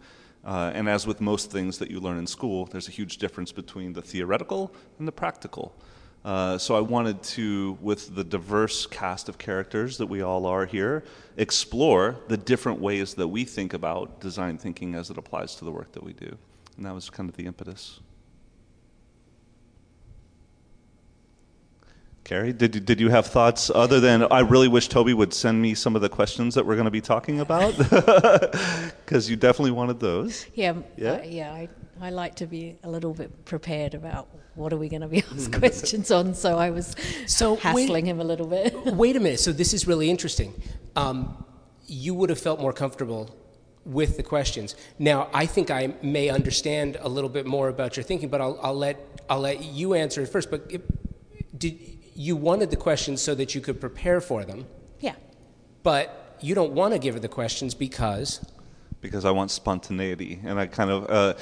Uh, 0.45 0.71
and 0.75 0.87
as 0.87 1.07
with 1.07 1.19
most 1.19 1.51
things 1.51 1.79
that 1.79 1.89
you 1.89 1.99
learn 1.99 2.19
in 2.19 2.27
school, 2.27 2.65
there's 2.65 2.87
a 2.87 2.91
huge 2.91 3.17
difference 3.17 3.51
between 3.51 3.93
the 3.93 4.01
theoretical 4.01 4.71
and 4.99 5.07
the 5.07 5.11
practical. 5.11 5.75
Uh, 6.23 6.57
so 6.57 6.75
I 6.75 6.79
wanted 6.79 7.21
to, 7.23 7.77
with 7.81 8.15
the 8.15 8.23
diverse 8.23 8.87
cast 8.87 9.29
of 9.29 9.37
characters 9.37 9.97
that 9.97 10.07
we 10.07 10.21
all 10.21 10.45
are 10.45 10.65
here, 10.65 11.03
explore 11.37 12.17
the 12.27 12.37
different 12.37 12.79
ways 12.79 13.13
that 13.15 13.27
we 13.27 13.43
think 13.45 13.73
about 13.73 14.19
design 14.21 14.57
thinking 14.57 14.95
as 14.95 15.09
it 15.09 15.17
applies 15.17 15.55
to 15.55 15.65
the 15.65 15.71
work 15.71 15.91
that 15.91 16.03
we 16.03 16.13
do. 16.13 16.37
And 16.77 16.85
that 16.85 16.93
was 16.93 17.09
kind 17.09 17.29
of 17.29 17.35
the 17.35 17.45
impetus. 17.45 17.99
Kerry, 22.25 22.53
did 22.53 22.73
you, 22.73 22.81
did 22.81 22.99
you 22.99 23.09
have 23.09 23.27
thoughts 23.27 23.69
other 23.69 23.99
than 23.99 24.23
I 24.31 24.39
really 24.39 24.67
wish 24.67 24.87
Toby 24.89 25.13
would 25.13 25.31
send 25.31 25.61
me 25.61 25.75
some 25.75 25.95
of 25.95 26.01
the 26.01 26.09
questions 26.09 26.55
that 26.55 26.65
we're 26.65 26.73
going 26.73 26.85
to 26.85 26.91
be 26.91 27.01
talking 27.01 27.39
about? 27.39 27.75
Because 29.05 29.29
you 29.29 29.35
definitely 29.35 29.69
wanted 29.69 29.99
those. 29.99 30.47
Yeah, 30.55 30.73
yeah, 30.97 31.11
uh, 31.11 31.21
yeah. 31.23 31.53
I, 31.53 31.69
I 32.01 32.09
like 32.09 32.33
to 32.37 32.47
be 32.47 32.75
a 32.83 32.89
little 32.89 33.13
bit 33.13 33.45
prepared 33.45 33.93
about 33.93 34.27
what 34.55 34.73
are 34.73 34.77
we 34.77 34.89
going 34.89 35.03
to 35.03 35.07
be 35.07 35.19
asked 35.31 35.53
questions 35.53 36.09
on. 36.09 36.33
So 36.33 36.57
I 36.57 36.71
was 36.71 36.95
so 37.27 37.55
hassling 37.55 37.91
wait, 37.91 38.05
him 38.05 38.19
a 38.19 38.23
little 38.23 38.47
bit. 38.47 38.73
wait 38.95 39.15
a 39.15 39.19
minute. 39.19 39.39
So 39.39 39.51
this 39.51 39.75
is 39.75 39.85
really 39.85 40.09
interesting. 40.09 40.59
Um, 40.95 41.45
you 41.85 42.15
would 42.15 42.31
have 42.31 42.39
felt 42.39 42.59
more 42.59 42.73
comfortable 42.73 43.29
with 43.85 44.17
the 44.17 44.23
questions. 44.23 44.75
Now, 44.97 45.29
I 45.31 45.45
think 45.45 45.69
I 45.69 45.93
may 46.01 46.29
understand 46.29 46.97
a 46.99 47.07
little 47.07 47.29
bit 47.29 47.45
more 47.45 47.69
about 47.69 47.95
your 47.95 48.03
thinking, 48.03 48.29
but 48.29 48.41
I'll, 48.41 48.59
I'll 48.63 48.73
let 48.73 48.97
I'll 49.29 49.41
let 49.41 49.63
you 49.63 49.93
answer 49.93 50.21
it 50.23 50.29
first. 50.29 50.49
But 50.49 50.65
it, 50.69 50.81
did 51.59 51.94
you 52.15 52.35
wanted 52.35 52.71
the 52.71 52.77
questions 52.77 53.21
so 53.21 53.35
that 53.35 53.53
you 53.53 53.61
could 53.61 53.79
prepare 53.79 54.21
for 54.21 54.45
them. 54.45 54.65
Yeah. 54.99 55.15
But 55.83 56.37
you 56.39 56.55
don't 56.55 56.71
want 56.71 56.93
to 56.93 56.99
give 56.99 57.13
her 57.13 57.19
the 57.19 57.27
questions 57.27 57.75
because. 57.75 58.43
Because 59.01 59.25
I 59.25 59.31
want 59.31 59.51
spontaneity, 59.51 60.39
and 60.43 60.59
I 60.59 60.65
kind 60.65 60.89
of. 60.89 61.09
Uh, 61.09 61.33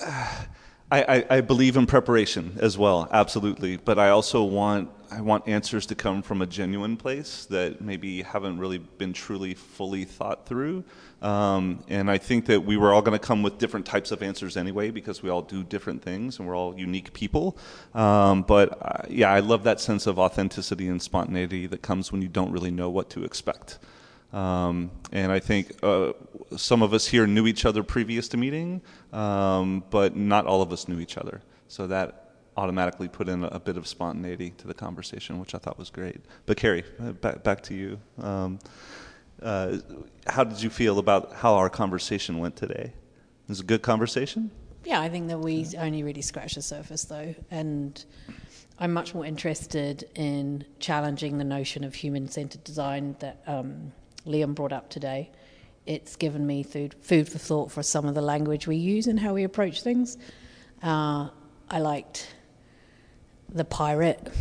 I, 0.90 1.02
I, 1.02 1.24
I, 1.30 1.40
believe 1.40 1.76
in 1.76 1.86
preparation 1.86 2.56
as 2.60 2.78
well, 2.78 3.08
absolutely. 3.10 3.78
But 3.78 3.98
I 3.98 4.10
also 4.10 4.44
want 4.44 4.90
I 5.10 5.20
want 5.20 5.48
answers 5.48 5.86
to 5.86 5.94
come 5.94 6.22
from 6.22 6.42
a 6.42 6.46
genuine 6.46 6.96
place 6.96 7.46
that 7.46 7.80
maybe 7.80 8.22
haven't 8.22 8.58
really 8.58 8.78
been 8.78 9.12
truly 9.12 9.54
fully 9.54 10.04
thought 10.04 10.46
through. 10.46 10.84
Um, 11.22 11.82
and 11.88 12.10
I 12.10 12.18
think 12.18 12.46
that 12.46 12.64
we 12.64 12.76
were 12.76 12.92
all 12.92 13.02
going 13.02 13.18
to 13.18 13.24
come 13.24 13.42
with 13.42 13.58
different 13.58 13.86
types 13.86 14.10
of 14.10 14.22
answers 14.22 14.56
anyway 14.56 14.90
because 14.90 15.22
we 15.22 15.30
all 15.30 15.42
do 15.42 15.62
different 15.62 16.02
things 16.02 16.38
and 16.38 16.46
we're 16.46 16.56
all 16.56 16.78
unique 16.78 17.12
people. 17.12 17.56
Um, 17.94 18.42
but 18.42 18.78
uh, 18.82 19.06
yeah, 19.08 19.32
I 19.32 19.40
love 19.40 19.64
that 19.64 19.80
sense 19.80 20.06
of 20.06 20.18
authenticity 20.18 20.88
and 20.88 21.00
spontaneity 21.00 21.66
that 21.66 21.82
comes 21.82 22.12
when 22.12 22.20
you 22.22 22.28
don't 22.28 22.52
really 22.52 22.70
know 22.70 22.90
what 22.90 23.10
to 23.10 23.24
expect. 23.24 23.78
Um, 24.32 24.90
and 25.12 25.30
I 25.30 25.38
think 25.38 25.76
uh, 25.82 26.12
some 26.56 26.82
of 26.82 26.92
us 26.92 27.06
here 27.06 27.26
knew 27.26 27.46
each 27.46 27.64
other 27.64 27.84
previous 27.84 28.28
to 28.28 28.36
meeting, 28.36 28.82
um, 29.12 29.84
but 29.90 30.16
not 30.16 30.46
all 30.46 30.60
of 30.60 30.72
us 30.72 30.88
knew 30.88 30.98
each 30.98 31.16
other. 31.16 31.40
So 31.68 31.86
that 31.86 32.23
automatically 32.56 33.08
put 33.08 33.28
in 33.28 33.44
a, 33.44 33.58
bit 33.58 33.76
of 33.76 33.86
spontaneity 33.86 34.50
to 34.58 34.66
the 34.66 34.74
conversation, 34.74 35.40
which 35.40 35.54
I 35.54 35.58
thought 35.58 35.78
was 35.78 35.90
great. 35.90 36.20
But 36.46 36.56
Kerry, 36.56 36.84
uh, 37.00 37.12
back, 37.12 37.42
back 37.42 37.62
to 37.64 37.74
you. 37.74 38.00
Um, 38.18 38.58
uh, 39.42 39.78
how 40.26 40.44
did 40.44 40.62
you 40.62 40.70
feel 40.70 40.98
about 40.98 41.32
how 41.34 41.54
our 41.54 41.68
conversation 41.68 42.38
went 42.38 42.56
today? 42.56 42.92
It 42.92 43.48
was 43.48 43.60
a 43.60 43.64
good 43.64 43.82
conversation? 43.82 44.50
Yeah, 44.84 45.00
I 45.00 45.08
think 45.08 45.28
that 45.28 45.38
we 45.38 45.66
only 45.78 46.02
really 46.02 46.22
scratched 46.22 46.54
the 46.54 46.62
surface, 46.62 47.04
though. 47.04 47.34
And 47.50 48.02
I'm 48.78 48.92
much 48.92 49.14
more 49.14 49.24
interested 49.24 50.08
in 50.14 50.64
challenging 50.78 51.38
the 51.38 51.44
notion 51.44 51.84
of 51.84 51.94
human 51.94 52.28
centered 52.28 52.64
design 52.64 53.16
that 53.20 53.42
um, 53.46 53.92
Liam 54.26 54.54
brought 54.54 54.72
up 54.72 54.90
today. 54.90 55.30
It's 55.86 56.16
given 56.16 56.46
me 56.46 56.62
food, 56.62 56.94
food 57.00 57.28
for 57.28 57.38
thought 57.38 57.70
for 57.70 57.82
some 57.82 58.06
of 58.06 58.14
the 58.14 58.22
language 58.22 58.66
we 58.66 58.76
use 58.76 59.06
and 59.06 59.20
how 59.20 59.34
we 59.34 59.44
approach 59.44 59.82
things. 59.82 60.16
Uh, 60.82 61.28
I 61.70 61.78
liked 61.78 62.33
the 63.48 63.64
pirate 63.64 64.32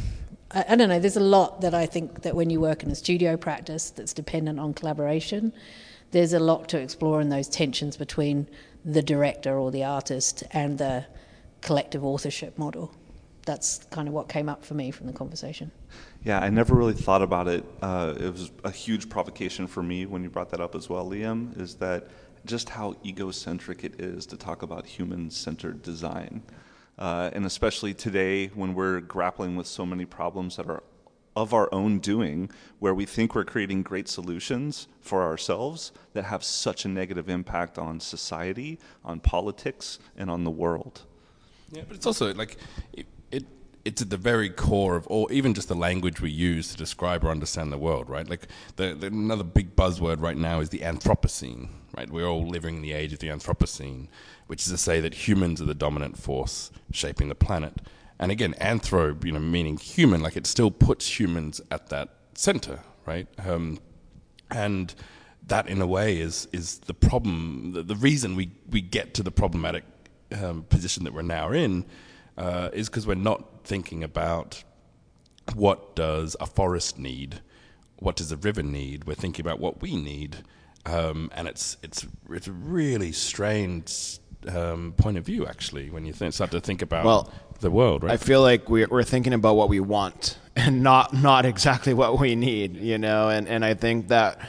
I, 0.54 0.66
I 0.70 0.76
don't 0.76 0.90
know. 0.90 1.00
There's 1.00 1.18
a 1.18 1.22
lot 1.22 1.62
that 1.62 1.74
I 1.74 1.86
think 1.86 2.22
that 2.22 2.36
when 2.36 2.50
you 2.50 2.62
work 2.62 2.84
in 2.84 2.92
a 2.92 2.96
studio 2.96 3.36
practice 3.36 3.90
that's 3.90 4.14
dependent 4.14 4.60
on 4.60 4.74
collaboration, 4.74 5.54
there's 6.12 6.34
a 6.34 6.40
lot 6.40 6.70
to 6.70 6.80
explore 6.80 7.20
in 7.22 7.30
those 7.30 7.50
tensions 7.50 7.98
between 7.98 8.48
the 8.86 9.02
director 9.02 9.58
or 9.58 9.72
the 9.72 9.84
artist 9.84 10.44
and 10.52 10.78
the 10.78 11.06
collective 11.62 12.04
authorship 12.04 12.58
model. 12.58 12.94
That's 13.46 13.84
kind 13.90 14.08
of 14.08 14.14
what 14.14 14.30
came 14.30 14.48
up 14.48 14.64
for 14.64 14.74
me 14.74 14.92
from 14.92 15.08
the 15.08 15.14
conversation. 15.14 15.72
Yeah, 16.24 16.40
I 16.40 16.50
never 16.50 16.76
really 16.76 16.94
thought 16.94 17.22
about 17.22 17.48
it. 17.48 17.66
Uh, 17.82 18.14
it 18.18 18.32
was 18.32 18.52
a 18.64 18.72
huge 18.72 19.10
provocation 19.10 19.68
for 19.68 19.84
me 19.84 20.06
when 20.06 20.24
you 20.24 20.30
brought 20.30 20.50
that 20.52 20.62
up 20.62 20.76
as 20.76 20.88
well, 20.88 21.10
Liam, 21.10 21.60
is 21.60 21.76
that 21.76 22.08
just 22.46 22.70
how 22.70 22.96
egocentric 23.06 23.84
it 23.84 24.00
is 24.00 24.26
to 24.28 24.38
talk 24.38 24.62
about 24.62 24.86
human 24.86 25.30
centered 25.30 25.82
design. 25.82 26.44
Uh, 26.98 27.30
and 27.34 27.46
especially 27.46 27.94
today 27.94 28.48
when 28.48 28.74
we're 28.74 29.00
grappling 29.00 29.56
with 29.56 29.68
so 29.68 29.86
many 29.86 30.06
problems 30.06 30.58
that 30.58 30.68
are 30.68 30.84
of 31.36 31.54
our 31.54 31.68
own 31.74 32.00
doing, 32.00 32.50
where 32.80 32.94
we 32.94 33.06
think 33.06 33.34
we're 33.34 33.44
creating 33.44 33.82
great 33.82 34.08
solutions 34.08 34.88
for 35.02 35.24
ourselves 35.24 35.92
that 36.14 36.26
have 36.26 36.44
such 36.44 36.86
a 36.86 36.88
negative 36.88 37.28
impact 37.28 37.78
on 37.80 38.00
society, 38.00 38.80
on 39.04 39.20
politics, 39.20 39.98
and 40.16 40.30
on 40.30 40.44
the 40.44 40.52
world. 40.52 41.02
Yeah, 41.72 41.84
but 41.88 41.98
it's 41.98 42.06
also 42.06 42.32
like 42.36 42.58
it's 43.86 44.02
at 44.02 44.10
the 44.10 44.18
very 44.18 44.50
core 44.50 44.96
of, 44.96 45.06
or 45.10 45.30
even 45.32 45.54
just 45.54 45.68
the 45.68 45.76
language 45.76 46.22
we 46.22 46.32
use 46.32 46.70
to 46.72 46.78
describe 46.78 47.24
or 47.24 47.30
understand 47.30 47.72
the 47.72 47.78
world, 47.78 48.10
right? 48.10 48.30
Like 48.30 48.48
the, 48.78 48.94
the, 48.94 49.08
another 49.08 49.44
big 49.44 49.76
buzzword 49.76 50.22
right 50.22 50.38
now 50.38 50.62
is 50.62 50.70
the 50.70 50.80
Anthropocene, 50.80 51.68
right? 51.96 52.10
We're 52.10 52.26
all 52.26 52.48
living 52.48 52.78
in 52.78 52.82
the 52.82 52.94
age 52.94 53.12
of 53.12 53.20
the 53.20 53.28
Anthropocene, 53.28 54.08
which 54.48 54.62
is 54.66 54.72
to 54.72 54.78
say 54.78 55.02
that 55.02 55.14
humans 55.28 55.62
are 55.62 55.66
the 55.66 55.74
dominant 55.74 56.18
force 56.18 56.72
shaping 56.92 57.28
the 57.28 57.36
planet. 57.36 57.82
And 58.20 58.32
again, 58.32 58.56
anthro, 58.62 59.22
you 59.26 59.34
know, 59.34 59.40
meaning 59.40 59.76
human, 59.78 60.22
like 60.22 60.38
it 60.38 60.48
still 60.48 60.72
puts 60.72 61.20
humans 61.20 61.60
at 61.70 61.90
that 61.90 62.10
center, 62.36 62.80
right? 63.06 63.28
Um, 63.46 63.80
and 64.50 64.94
that, 65.48 65.68
in 65.68 65.82
a 65.82 65.88
way, 65.88 66.20
is 66.20 66.48
is 66.54 66.80
the 66.80 66.94
problem. 66.94 67.74
The, 67.74 67.84
the 67.84 67.96
reason 67.96 68.36
we 68.36 68.52
we 68.70 68.80
get 68.80 69.14
to 69.16 69.24
the 69.24 69.32
problematic 69.32 69.84
um, 70.42 70.64
position 70.70 71.04
that 71.04 71.14
we're 71.14 71.22
now 71.24 71.52
in 71.52 71.86
uh, 72.38 72.70
is 72.74 72.90
because 72.90 73.06
we're 73.06 73.16
not 73.16 73.64
thinking 73.64 74.04
about 74.04 74.64
what 75.56 75.96
does 75.96 76.36
a 76.40 76.46
forest 76.46 76.98
need, 76.98 77.42
what 77.98 78.16
does 78.16 78.32
a 78.32 78.38
river 78.38 78.64
need. 78.64 79.06
We're 79.06 79.16
thinking 79.16 79.46
about 79.46 79.60
what 79.60 79.82
we 79.82 79.96
need, 79.96 80.38
um, 80.86 81.30
and 81.34 81.48
it's 81.48 81.78
it's 81.84 82.06
it's 82.30 82.48
a 82.48 82.52
really 82.52 83.12
strange 83.12 84.20
um, 84.48 84.94
point 84.98 85.18
of 85.18 85.26
view 85.26 85.46
actually 85.46 85.90
when 85.90 86.06
you 86.06 86.14
think, 86.14 86.34
start 86.34 86.52
to 86.52 86.60
think 86.60 86.82
about 86.82 87.06
Well, 87.06 87.34
the 87.60 87.72
world. 87.72 88.04
Right? 88.04 88.14
I 88.14 88.18
feel 88.18 88.42
like 88.42 88.70
we're, 88.70 88.88
we're 88.90 89.04
thinking 89.04 89.34
about 89.34 89.56
what 89.56 89.70
we 89.70 89.80
want 89.80 90.38
and 90.56 90.84
not 90.84 91.14
not 91.14 91.46
exactly 91.46 91.94
what 91.94 92.20
we 92.20 92.36
need, 92.36 92.78
you 92.78 92.98
know. 92.98 93.30
And 93.30 93.48
and 93.48 93.64
I 93.64 93.74
think 93.74 94.10
that 94.10 94.40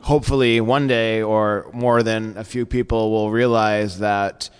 hopefully 0.00 0.60
one 0.60 0.86
day 0.86 1.22
or 1.22 1.70
more 1.72 2.02
than 2.02 2.36
a 2.36 2.44
few 2.44 2.66
people 2.66 3.10
will 3.10 3.30
realize 3.30 4.00
that 4.00 4.50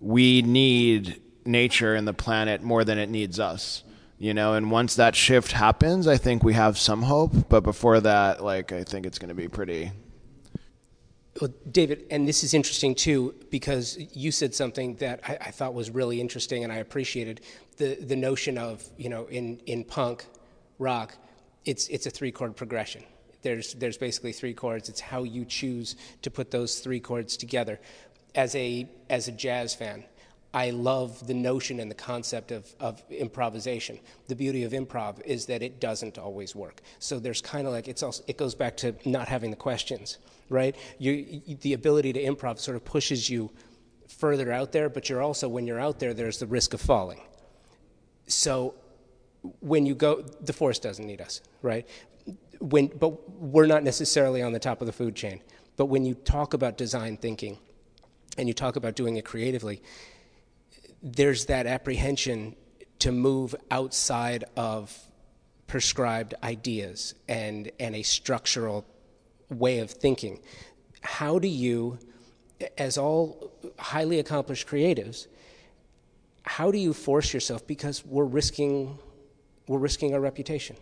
we 0.00 0.42
need 0.42 1.20
nature 1.44 1.94
and 1.94 2.06
the 2.06 2.14
planet 2.14 2.62
more 2.62 2.84
than 2.84 2.98
it 2.98 3.08
needs 3.08 3.38
us, 3.38 3.82
you 4.18 4.34
know. 4.34 4.54
And 4.54 4.70
once 4.70 4.96
that 4.96 5.14
shift 5.14 5.52
happens, 5.52 6.06
I 6.06 6.16
think 6.16 6.42
we 6.42 6.54
have 6.54 6.78
some 6.78 7.02
hope. 7.02 7.48
But 7.48 7.62
before 7.62 8.00
that, 8.00 8.42
like 8.42 8.72
I 8.72 8.84
think 8.84 9.06
it's 9.06 9.18
going 9.18 9.28
to 9.28 9.34
be 9.34 9.48
pretty. 9.48 9.92
Well, 11.40 11.52
David, 11.68 12.04
and 12.10 12.28
this 12.28 12.44
is 12.44 12.54
interesting 12.54 12.94
too 12.94 13.34
because 13.50 13.98
you 14.12 14.30
said 14.30 14.54
something 14.54 14.94
that 14.96 15.20
I, 15.26 15.36
I, 15.40 15.50
thought 15.50 15.74
was 15.74 15.90
really 15.90 16.20
interesting, 16.20 16.62
and 16.62 16.72
I 16.72 16.76
appreciated 16.76 17.40
the 17.76 17.96
the 17.96 18.14
notion 18.14 18.56
of 18.56 18.84
you 18.96 19.08
know 19.08 19.26
in 19.26 19.58
in 19.66 19.82
punk 19.82 20.26
rock, 20.78 21.16
it's 21.64 21.88
it's 21.88 22.06
a 22.06 22.10
three 22.10 22.30
chord 22.30 22.56
progression. 22.56 23.02
There's 23.42 23.74
there's 23.74 23.98
basically 23.98 24.32
three 24.32 24.54
chords. 24.54 24.88
It's 24.88 25.00
how 25.00 25.24
you 25.24 25.44
choose 25.44 25.96
to 26.22 26.30
put 26.30 26.50
those 26.50 26.78
three 26.78 27.00
chords 27.00 27.36
together. 27.36 27.80
As 28.34 28.54
a 28.54 28.88
as 29.10 29.28
a 29.28 29.32
jazz 29.32 29.74
fan, 29.74 30.04
I 30.54 30.70
love 30.70 31.26
the 31.26 31.34
notion 31.34 31.80
and 31.80 31.90
the 31.90 31.96
concept 31.96 32.52
of, 32.52 32.72
of 32.78 33.02
improvisation. 33.10 33.98
The 34.28 34.36
beauty 34.36 34.62
of 34.62 34.70
improv 34.70 35.20
is 35.24 35.46
that 35.46 35.62
it 35.62 35.80
doesn't 35.80 36.16
always 36.16 36.54
work. 36.54 36.80
So 37.00 37.18
there's 37.18 37.42
kind 37.42 37.66
of 37.66 37.72
like 37.72 37.88
it's 37.88 38.04
also, 38.04 38.22
it 38.28 38.38
goes 38.38 38.54
back 38.54 38.76
to 38.78 38.94
not 39.04 39.26
having 39.26 39.50
the 39.50 39.56
questions, 39.56 40.18
right? 40.48 40.76
You, 40.98 41.42
the 41.60 41.72
ability 41.72 42.12
to 42.12 42.22
improv 42.22 42.60
sort 42.60 42.76
of 42.76 42.84
pushes 42.84 43.28
you 43.28 43.50
further 44.06 44.52
out 44.52 44.70
there, 44.70 44.88
but 44.88 45.08
you're 45.08 45.22
also 45.22 45.48
when 45.48 45.66
you're 45.66 45.80
out 45.80 45.98
there, 45.98 46.14
there's 46.14 46.38
the 46.38 46.46
risk 46.46 46.72
of 46.72 46.80
falling. 46.80 47.20
So 48.28 48.76
when 49.58 49.84
you 49.86 49.96
go, 49.96 50.22
the 50.40 50.52
force 50.52 50.78
doesn't 50.78 51.04
need 51.04 51.20
us, 51.20 51.40
right? 51.62 51.84
When, 52.60 52.86
but 52.86 53.28
we're 53.40 53.66
not 53.66 53.82
necessarily 53.82 54.40
on 54.40 54.52
the 54.52 54.60
top 54.60 54.80
of 54.80 54.86
the 54.86 54.92
food 54.92 55.16
chain. 55.16 55.40
But 55.76 55.86
when 55.86 56.04
you 56.04 56.14
talk 56.14 56.54
about 56.54 56.78
design 56.78 57.16
thinking, 57.16 57.58
and 58.38 58.48
you 58.48 58.54
talk 58.54 58.76
about 58.76 58.96
doing 58.96 59.16
it 59.16 59.24
creatively 59.24 59.80
there's 61.04 61.44
that 61.46 61.66
apprehension 61.66 62.56
to 63.00 63.12
move 63.12 63.54
outside 63.70 64.44
of 64.56 64.98
prescribed 65.66 66.34
ideas 66.42 67.14
and, 67.28 67.70
and 67.78 67.94
a 67.94 68.02
structural 68.02 68.86
way 69.50 69.80
of 69.80 69.90
thinking. 69.90 70.40
How 71.02 71.38
do 71.38 71.46
you, 71.46 71.98
as 72.78 72.96
all 72.96 73.52
highly 73.78 74.18
accomplished 74.18 74.66
creatives, 74.66 75.26
how 76.44 76.70
do 76.70 76.78
you 76.78 76.94
force 76.94 77.34
yourself? 77.34 77.66
Because 77.66 78.04
we're 78.06 78.24
risking, 78.24 78.98
we're 79.68 79.78
risking 79.78 80.14
our 80.14 80.20
reputation. 80.20 80.76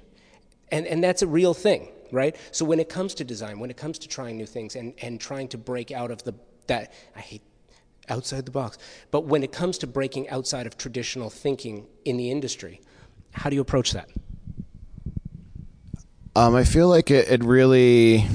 And, 0.70 0.86
and 0.86 1.02
that's 1.02 1.22
a 1.22 1.26
real 1.26 1.52
thing, 1.52 1.88
right? 2.12 2.36
So 2.52 2.64
when 2.64 2.78
it 2.78 2.88
comes 2.88 3.14
to 3.14 3.24
design, 3.24 3.58
when 3.58 3.70
it 3.70 3.76
comes 3.76 3.98
to 4.00 4.08
trying 4.08 4.36
new 4.36 4.46
things 4.46 4.76
and, 4.76 4.94
and 5.02 5.20
trying 5.20 5.48
to 5.48 5.58
break 5.58 5.90
out 5.90 6.12
of 6.12 6.22
the, 6.22 6.34
that, 6.68 6.92
I 7.16 7.20
hate 7.20 7.42
outside 8.08 8.46
the 8.46 8.50
box. 8.50 8.78
But 9.10 9.24
when 9.26 9.42
it 9.42 9.52
comes 9.52 9.78
to 9.78 9.86
breaking 9.86 10.28
outside 10.28 10.66
of 10.66 10.76
traditional 10.76 11.30
thinking 11.30 11.86
in 12.04 12.16
the 12.16 12.30
industry, 12.30 12.80
how 13.32 13.50
do 13.50 13.56
you 13.56 13.62
approach 13.62 13.92
that? 13.92 14.08
Um, 16.34 16.54
I 16.54 16.64
feel 16.64 16.88
like 16.88 17.10
it, 17.10 17.30
it 17.30 17.44
really 17.44 18.26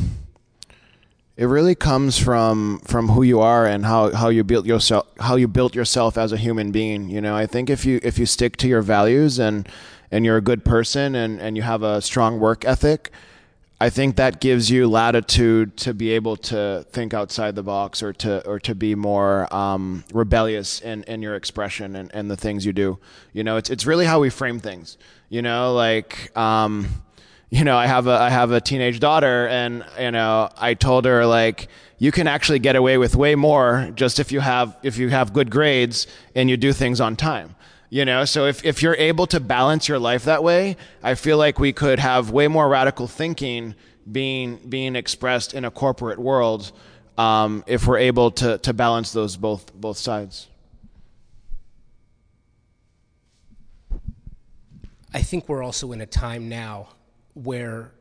it 1.35 1.45
really 1.45 1.75
comes 1.75 2.17
from 2.17 2.79
from 2.79 3.09
who 3.09 3.23
you 3.23 3.39
are 3.39 3.65
and 3.65 3.85
how, 3.85 4.11
how 4.11 4.29
you 4.29 4.43
built 4.43 4.65
yourself 4.65 5.07
how 5.19 5.35
you 5.35 5.47
built 5.47 5.75
yourself 5.75 6.17
as 6.17 6.31
a 6.31 6.37
human 6.37 6.71
being. 6.71 7.09
You 7.09 7.21
know, 7.21 7.35
I 7.35 7.45
think 7.45 7.69
if 7.69 7.85
you 7.85 7.99
if 8.03 8.19
you 8.19 8.25
stick 8.25 8.57
to 8.57 8.67
your 8.67 8.81
values 8.81 9.39
and 9.39 9.67
and 10.11 10.25
you're 10.25 10.37
a 10.37 10.41
good 10.41 10.63
person 10.63 11.15
and, 11.15 11.39
and 11.41 11.57
you 11.57 11.63
have 11.63 11.83
a 11.83 12.01
strong 12.01 12.39
work 12.39 12.65
ethic, 12.65 13.11
I 13.79 13.91
think 13.91 14.15
that 14.15 14.41
gives 14.41 14.71
you 14.71 14.87
latitude 14.87 15.77
to 15.77 15.93
be 15.93 16.11
able 16.11 16.35
to 16.37 16.83
think 16.91 17.13
outside 17.13 17.53
the 17.53 17.61
box 17.61 18.01
or 18.01 18.11
to 18.13 18.45
or 18.47 18.59
to 18.61 18.73
be 18.73 18.95
more 18.95 19.53
um, 19.53 20.03
rebellious 20.11 20.81
in, 20.81 21.03
in 21.03 21.21
your 21.21 21.35
expression 21.35 21.95
and, 21.95 22.09
and 22.11 22.31
the 22.31 22.37
things 22.37 22.65
you 22.65 22.73
do. 22.73 22.97
You 23.33 23.43
know, 23.43 23.57
it's 23.57 23.69
it's 23.69 23.85
really 23.85 24.05
how 24.05 24.19
we 24.19 24.31
frame 24.31 24.59
things. 24.59 24.97
You 25.29 25.43
know, 25.43 25.75
like 25.75 26.35
um, 26.35 26.87
you 27.51 27.63
know, 27.63 27.77
I 27.77 27.85
have 27.85 28.07
a 28.07 28.13
I 28.13 28.29
have 28.29 28.51
a 28.51 28.59
teenage 28.59 28.99
daughter, 28.99 29.47
and 29.47 29.85
you 29.99 30.09
know, 30.09 30.49
I 30.57 30.73
told 30.73 31.05
her 31.05 31.27
like 31.27 31.67
you 31.99 32.11
can 32.11 32.25
actually 32.25 32.59
get 32.59 32.75
away 32.75 32.97
with 32.97 33.15
way 33.15 33.35
more 33.35 33.91
just 33.93 34.19
if 34.19 34.31
you 34.31 34.39
have 34.39 34.75
if 34.81 34.97
you 34.97 35.09
have 35.09 35.33
good 35.33 35.51
grades 35.51 36.07
and 36.33 36.49
you 36.49 36.57
do 36.57 36.73
things 36.73 36.99
on 36.99 37.15
time 37.15 37.55
you 37.89 38.05
know 38.05 38.25
so 38.25 38.45
if, 38.45 38.63
if 38.65 38.81
you're 38.81 38.95
able 38.95 39.27
to 39.27 39.39
balance 39.39 39.87
your 39.87 39.99
life 39.99 40.25
that 40.25 40.43
way 40.43 40.75
i 41.03 41.15
feel 41.15 41.37
like 41.37 41.59
we 41.59 41.71
could 41.71 41.99
have 41.99 42.31
way 42.31 42.47
more 42.47 42.67
radical 42.67 43.07
thinking 43.07 43.75
being 44.11 44.57
being 44.69 44.95
expressed 44.95 45.53
in 45.53 45.65
a 45.65 45.71
corporate 45.71 46.19
world 46.19 46.71
um, 47.17 47.63
if 47.65 47.87
we're 47.87 47.97
able 47.97 48.31
to 48.31 48.57
to 48.59 48.73
balance 48.73 49.11
those 49.11 49.37
both 49.37 49.73
both 49.73 49.97
sides 49.97 50.47
i 55.13 55.21
think 55.21 55.47
we're 55.47 55.63
also 55.63 55.91
in 55.91 56.01
a 56.01 56.05
time 56.05 56.49
now 56.49 56.89
where 57.33 57.91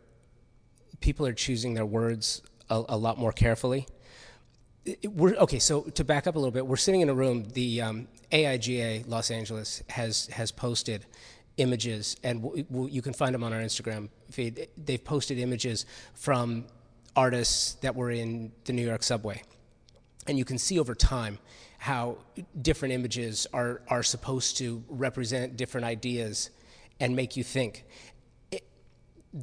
people 1.01 1.27
are 1.27 1.33
choosing 1.33 1.75
their 1.75 1.87
words 1.87 2.43
a, 2.71 2.83
a 2.89 2.97
lot 2.97 3.19
more 3.19 3.33
carefully 3.33 3.87
we're 5.11 5.35
okay. 5.35 5.59
So 5.59 5.83
to 5.83 6.05
back 6.05 6.27
up 6.27 6.37
a 6.37 6.39
little 6.39 6.53
bit, 6.53 6.67
we're 6.67 6.77
sitting 6.77 7.01
in 7.01 7.09
a 7.09 7.15
room. 7.15 7.45
The 7.53 7.83
um, 7.83 8.09
AIGA 8.33 9.09
Los 9.09 9.31
Angeles 9.31 9.83
has 9.89 10.27
has 10.29 10.51
posted 10.51 11.07
images, 11.57 12.17
and 12.23 12.43
w- 12.43 12.65
w- 12.65 12.89
you 12.93 13.03
can 13.03 13.13
find 13.13 13.35
them 13.35 13.43
on 13.43 13.53
our 13.53 13.61
Instagram 13.61 14.09
feed. 14.31 14.69
They've 14.77 15.03
posted 15.03 15.39
images 15.39 15.87
from 16.15 16.67
artists 17.15 17.75
that 17.77 17.95
were 17.95 18.11
in 18.11 18.53
the 18.65 18.73
New 18.73 18.87
York 18.87 19.03
subway, 19.03 19.43
and 20.27 20.37
you 20.39 20.45
can 20.45 20.59
see 20.59 20.79
over 20.79 20.95
time 20.95 21.39
how 21.79 22.19
different 22.63 22.95
images 22.95 23.47
are 23.53 23.83
are 23.89 24.03
supposed 24.03 24.57
to 24.59 24.85
represent 24.89 25.57
different 25.57 25.85
ideas 25.87 26.51
and 27.01 27.15
make 27.15 27.37
you 27.37 27.45
think 27.45 27.85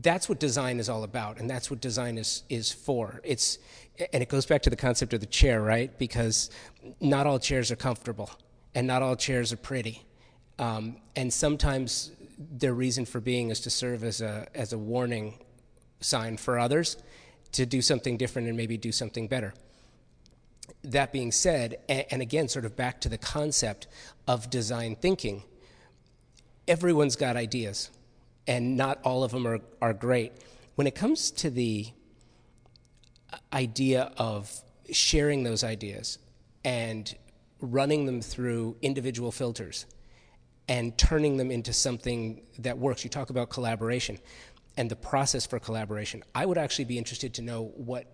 that's 0.01 0.27
what 0.27 0.39
design 0.39 0.79
is 0.79 0.89
all 0.89 1.03
about, 1.03 1.39
and 1.39 1.49
that's 1.49 1.69
what 1.69 1.79
design 1.81 2.17
is 2.17 2.43
is 2.49 2.71
for. 2.71 3.21
It's 3.23 3.59
and 4.11 4.23
it 4.23 4.29
goes 4.29 4.45
back 4.45 4.61
to 4.63 4.69
the 4.69 4.75
concept 4.75 5.13
of 5.13 5.19
the 5.19 5.27
chair, 5.27 5.61
right? 5.61 5.95
Because 5.99 6.49
not 6.99 7.27
all 7.27 7.37
chairs 7.37 7.69
are 7.71 7.75
comfortable, 7.75 8.31
and 8.75 8.87
not 8.87 9.01
all 9.01 9.15
chairs 9.15 9.53
are 9.53 9.57
pretty, 9.57 10.03
um, 10.59 10.97
and 11.15 11.31
sometimes 11.31 12.11
their 12.37 12.73
reason 12.73 13.05
for 13.05 13.19
being 13.19 13.49
is 13.49 13.59
to 13.61 13.69
serve 13.69 14.03
as 14.03 14.21
a 14.21 14.47
as 14.55 14.73
a 14.73 14.77
warning 14.77 15.39
sign 15.99 16.37
for 16.37 16.59
others 16.59 16.97
to 17.53 17.65
do 17.65 17.81
something 17.81 18.17
different 18.17 18.47
and 18.47 18.57
maybe 18.57 18.77
do 18.77 18.91
something 18.91 19.27
better. 19.27 19.53
That 20.83 21.11
being 21.11 21.31
said, 21.31 21.77
and, 21.87 22.05
and 22.09 22.21
again, 22.21 22.47
sort 22.47 22.65
of 22.65 22.75
back 22.75 22.99
to 23.01 23.09
the 23.09 23.17
concept 23.17 23.87
of 24.27 24.49
design 24.49 24.95
thinking, 24.95 25.43
everyone's 26.67 27.15
got 27.15 27.35
ideas 27.35 27.89
and 28.47 28.75
not 28.75 28.99
all 29.03 29.23
of 29.23 29.31
them 29.31 29.47
are, 29.47 29.59
are 29.81 29.93
great. 29.93 30.33
When 30.75 30.87
it 30.87 30.95
comes 30.95 31.31
to 31.31 31.49
the 31.49 31.87
idea 33.51 34.11
of 34.17 34.51
sharing 34.91 35.43
those 35.43 35.63
ideas 35.63 36.17
and 36.65 37.15
running 37.63 38.05
them 38.05 38.21
through 38.21 38.75
individual 38.81 39.31
filters 39.31 39.85
and 40.67 40.97
turning 40.97 41.37
them 41.37 41.49
into 41.49 41.71
something 41.71 42.41
that 42.59 42.77
works. 42.77 43.03
You 43.03 43.09
talk 43.09 43.29
about 43.29 43.49
collaboration 43.49 44.19
and 44.75 44.91
the 44.91 44.95
process 44.95 45.45
for 45.45 45.59
collaboration. 45.59 46.23
I 46.35 46.45
would 46.45 46.57
actually 46.57 46.85
be 46.85 46.97
interested 46.97 47.33
to 47.35 47.41
know 47.41 47.71
what 47.75 48.05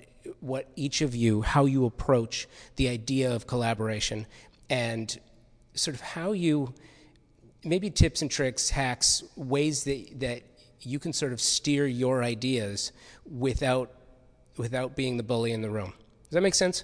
what 0.41 0.67
each 0.75 1.01
of 1.01 1.15
you 1.15 1.41
how 1.41 1.65
you 1.65 1.85
approach 1.85 2.47
the 2.75 2.89
idea 2.89 3.33
of 3.33 3.47
collaboration 3.47 4.27
and 4.69 5.17
sort 5.73 5.95
of 5.95 6.01
how 6.01 6.33
you 6.33 6.73
maybe 7.63 7.89
tips 7.89 8.21
and 8.21 8.29
tricks, 8.29 8.69
hacks, 8.69 9.23
ways 9.35 9.83
that 9.85 10.19
that 10.19 10.43
you 10.81 10.99
can 10.99 11.11
sort 11.11 11.33
of 11.33 11.41
steer 11.41 11.87
your 11.87 12.23
ideas 12.23 12.91
without 13.25 13.91
without 14.57 14.95
being 14.95 15.17
the 15.17 15.23
bully 15.23 15.51
in 15.51 15.61
the 15.61 15.69
room. 15.69 15.93
Does 16.23 16.35
that 16.35 16.41
make 16.41 16.55
sense? 16.55 16.83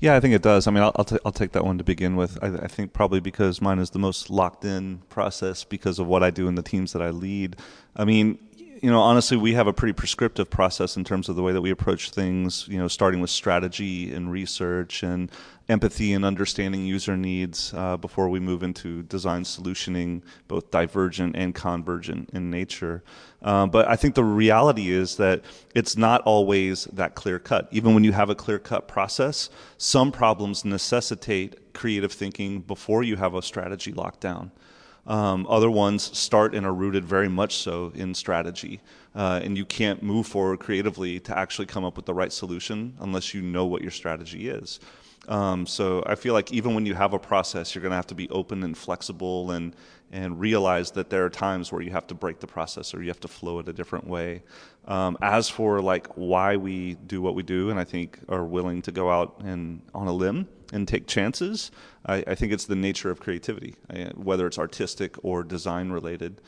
Yeah, 0.00 0.16
I 0.16 0.20
think 0.20 0.34
it 0.34 0.42
does. 0.42 0.66
I 0.66 0.70
mean, 0.70 0.82
I'll 0.82 0.92
I'll, 0.96 1.04
t- 1.04 1.18
I'll 1.24 1.32
take 1.32 1.52
that 1.52 1.64
one 1.64 1.78
to 1.78 1.84
begin 1.84 2.16
with. 2.16 2.38
I, 2.42 2.48
I, 2.48 2.68
think 2.68 2.92
probably 2.92 3.20
because 3.20 3.62
mine 3.62 3.78
is 3.78 3.90
the 3.90 3.98
most 3.98 4.28
locked 4.28 4.64
in 4.64 4.98
process 5.08 5.64
because 5.64 5.98
of 5.98 6.06
what 6.06 6.22
I 6.22 6.30
do 6.30 6.48
in 6.48 6.56
the 6.56 6.62
teams 6.62 6.92
that 6.92 7.00
I 7.00 7.10
lead. 7.10 7.56
I 7.96 8.04
mean, 8.04 8.38
you 8.82 8.90
know, 8.90 9.00
honestly, 9.00 9.36
we 9.36 9.54
have 9.54 9.66
a 9.66 9.72
pretty 9.72 9.92
prescriptive 9.92 10.50
process 10.50 10.96
in 10.96 11.04
terms 11.04 11.28
of 11.28 11.36
the 11.36 11.42
way 11.42 11.52
that 11.52 11.60
we 11.60 11.70
approach 11.70 12.10
things. 12.10 12.66
You 12.68 12.78
know, 12.78 12.88
starting 12.88 13.20
with 13.20 13.30
strategy 13.30 14.12
and 14.12 14.30
research 14.30 15.02
and 15.02 15.30
empathy 15.68 16.12
and 16.12 16.24
understanding 16.24 16.84
user 16.84 17.16
needs 17.16 17.72
uh, 17.74 17.96
before 17.96 18.28
we 18.28 18.40
move 18.40 18.62
into 18.62 19.02
design 19.04 19.44
solutioning, 19.44 20.22
both 20.48 20.70
divergent 20.70 21.36
and 21.36 21.54
convergent 21.54 22.30
in 22.32 22.50
nature. 22.50 23.02
Um, 23.42 23.70
but 23.70 23.88
I 23.88 23.96
think 23.96 24.14
the 24.14 24.24
reality 24.24 24.90
is 24.90 25.16
that 25.16 25.42
it's 25.74 25.96
not 25.96 26.20
always 26.22 26.84
that 26.92 27.14
clear 27.14 27.38
cut. 27.38 27.68
Even 27.70 27.94
when 27.94 28.04
you 28.04 28.12
have 28.12 28.30
a 28.30 28.34
clear 28.34 28.58
cut 28.58 28.88
process, 28.88 29.50
some 29.78 30.12
problems 30.12 30.64
necessitate 30.64 31.72
creative 31.72 32.12
thinking 32.12 32.60
before 32.60 33.02
you 33.02 33.16
have 33.16 33.34
a 33.34 33.42
strategy 33.42 33.92
locked 33.92 34.20
down. 34.20 34.50
Um, 35.06 35.46
other 35.48 35.70
ones 35.70 36.16
start 36.16 36.54
and 36.54 36.64
are 36.64 36.72
rooted 36.72 37.04
very 37.04 37.28
much 37.28 37.56
so 37.56 37.92
in 37.94 38.14
strategy. 38.14 38.80
Uh, 39.14 39.40
and 39.42 39.56
you 39.56 39.64
can't 39.64 40.02
move 40.02 40.26
forward 40.26 40.60
creatively 40.60 41.20
to 41.20 41.38
actually 41.38 41.66
come 41.66 41.84
up 41.84 41.96
with 41.96 42.06
the 42.06 42.14
right 42.14 42.32
solution 42.32 42.96
unless 43.00 43.34
you 43.34 43.42
know 43.42 43.66
what 43.66 43.82
your 43.82 43.90
strategy 43.90 44.48
is. 44.48 44.80
Um, 45.28 45.66
so 45.66 46.02
I 46.06 46.16
feel 46.16 46.34
like 46.34 46.52
even 46.52 46.74
when 46.74 46.84
you 46.84 46.94
have 46.94 47.12
a 47.14 47.18
process, 47.18 47.74
you're 47.74 47.82
going 47.82 47.90
to 47.90 47.96
have 47.96 48.06
to 48.08 48.14
be 48.14 48.28
open 48.30 48.62
and 48.62 48.76
flexible 48.76 49.50
and 49.52 49.74
and 50.12 50.38
realize 50.38 50.92
that 50.92 51.10
there 51.10 51.24
are 51.24 51.30
times 51.30 51.72
where 51.72 51.82
you 51.82 51.90
have 51.90 52.06
to 52.06 52.14
break 52.14 52.38
the 52.38 52.46
process 52.46 52.94
or 52.94 53.02
you 53.02 53.08
have 53.08 53.18
to 53.18 53.26
flow 53.26 53.58
it 53.58 53.68
a 53.68 53.72
different 53.72 54.06
way. 54.06 54.42
Um, 54.84 55.18
as 55.20 55.48
for 55.48 55.80
like 55.80 56.06
why 56.14 56.56
we 56.56 56.94
do 56.94 57.20
what 57.20 57.34
we 57.34 57.42
do, 57.42 57.70
and 57.70 57.80
I 57.80 57.84
think 57.84 58.20
are 58.28 58.44
willing 58.44 58.80
to 58.82 58.92
go 58.92 59.10
out 59.10 59.40
and 59.40 59.80
on 59.92 60.06
a 60.06 60.12
limb 60.12 60.46
and 60.72 60.86
take 60.88 61.06
chances, 61.06 61.70
I, 62.06 62.24
I 62.26 62.34
think 62.34 62.52
it's 62.52 62.64
the 62.66 62.76
nature 62.76 63.10
of 63.10 63.20
creativity, 63.20 63.76
I, 63.90 64.10
whether 64.14 64.46
it's 64.46 64.58
artistic 64.58 65.16
or 65.22 65.42
design 65.42 65.90
related, 65.90 66.40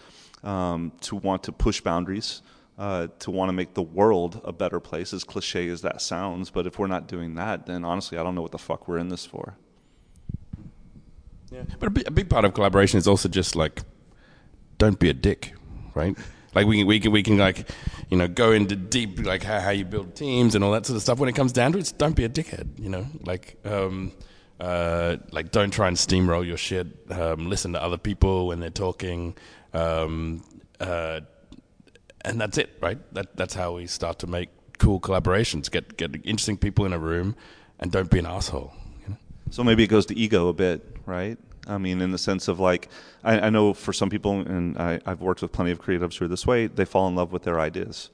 um, 0.42 0.92
to 1.02 1.16
want 1.16 1.42
to 1.44 1.52
push 1.52 1.80
boundaries. 1.80 2.42
Uh, 2.78 3.08
to 3.20 3.30
want 3.30 3.48
to 3.48 3.54
make 3.54 3.72
the 3.72 3.80
world 3.80 4.38
a 4.44 4.52
better 4.52 4.78
place, 4.80 5.14
as 5.14 5.24
cliche 5.24 5.66
as 5.70 5.80
that 5.80 6.02
sounds. 6.02 6.50
But 6.50 6.66
if 6.66 6.78
we're 6.78 6.86
not 6.86 7.08
doing 7.08 7.34
that, 7.36 7.64
then 7.64 7.86
honestly, 7.86 8.18
I 8.18 8.22
don't 8.22 8.34
know 8.34 8.42
what 8.42 8.52
the 8.52 8.58
fuck 8.58 8.86
we're 8.86 8.98
in 8.98 9.08
this 9.08 9.24
for. 9.24 9.56
Yeah, 11.50 11.62
but 11.78 11.86
a 11.86 11.90
big, 11.90 12.06
a 12.06 12.10
big 12.10 12.28
part 12.28 12.44
of 12.44 12.52
collaboration 12.52 12.98
is 12.98 13.08
also 13.08 13.30
just 13.30 13.56
like, 13.56 13.80
don't 14.76 14.98
be 14.98 15.08
a 15.08 15.14
dick, 15.14 15.54
right? 15.94 16.14
Like 16.56 16.66
we 16.66 16.78
can, 16.78 16.86
we 16.86 16.98
can, 16.98 17.12
we 17.12 17.22
can 17.22 17.36
like, 17.36 17.68
you 18.08 18.16
know, 18.16 18.26
go 18.26 18.50
into 18.50 18.74
deep 18.74 19.24
like 19.26 19.42
how, 19.42 19.60
how 19.60 19.70
you 19.70 19.84
build 19.84 20.16
teams 20.16 20.54
and 20.54 20.64
all 20.64 20.72
that 20.72 20.86
sort 20.86 20.96
of 20.96 21.02
stuff. 21.02 21.18
When 21.18 21.28
it 21.28 21.34
comes 21.34 21.52
down 21.52 21.72
to 21.72 21.78
it, 21.78 21.92
don't 21.98 22.16
be 22.16 22.24
a 22.24 22.30
dickhead, 22.30 22.80
you 22.80 22.88
know, 22.88 23.06
like, 23.24 23.58
um, 23.66 24.12
uh, 24.58 25.16
like 25.32 25.50
don't 25.50 25.70
try 25.70 25.86
and 25.86 25.98
steamroll 25.98 26.46
your 26.46 26.56
shit. 26.56 26.86
Um, 27.10 27.50
listen 27.50 27.74
to 27.74 27.82
other 27.82 27.98
people 27.98 28.46
when 28.46 28.58
they're 28.58 28.70
talking, 28.70 29.36
um, 29.74 30.42
uh, 30.80 31.20
and 32.22 32.40
that's 32.40 32.56
it, 32.56 32.70
right? 32.80 32.98
That 33.12 33.36
that's 33.36 33.52
how 33.52 33.74
we 33.74 33.86
start 33.86 34.18
to 34.20 34.26
make 34.26 34.48
cool 34.78 34.98
collaborations. 34.98 35.70
Get 35.70 35.98
get 35.98 36.14
interesting 36.24 36.56
people 36.56 36.86
in 36.86 36.94
a 36.94 36.98
room, 36.98 37.36
and 37.78 37.92
don't 37.92 38.10
be 38.10 38.18
an 38.18 38.26
asshole. 38.26 38.72
You 39.02 39.10
know? 39.10 39.16
So 39.50 39.62
maybe 39.62 39.84
it 39.84 39.88
goes 39.88 40.06
to 40.06 40.18
ego 40.18 40.48
a 40.48 40.54
bit, 40.54 40.96
right? 41.04 41.36
I 41.66 41.78
mean, 41.78 42.00
in 42.00 42.10
the 42.10 42.18
sense 42.18 42.48
of 42.48 42.60
like, 42.60 42.88
I, 43.24 43.40
I 43.40 43.50
know 43.50 43.74
for 43.74 43.92
some 43.92 44.10
people, 44.10 44.40
and 44.40 44.78
I, 44.78 45.00
I've 45.06 45.20
worked 45.20 45.42
with 45.42 45.52
plenty 45.52 45.70
of 45.70 45.80
creatives 45.80 46.18
who 46.18 46.24
are 46.24 46.28
this 46.28 46.46
way, 46.46 46.66
they 46.66 46.84
fall 46.84 47.08
in 47.08 47.14
love 47.14 47.32
with 47.32 47.42
their 47.42 47.58
ideas, 47.58 48.10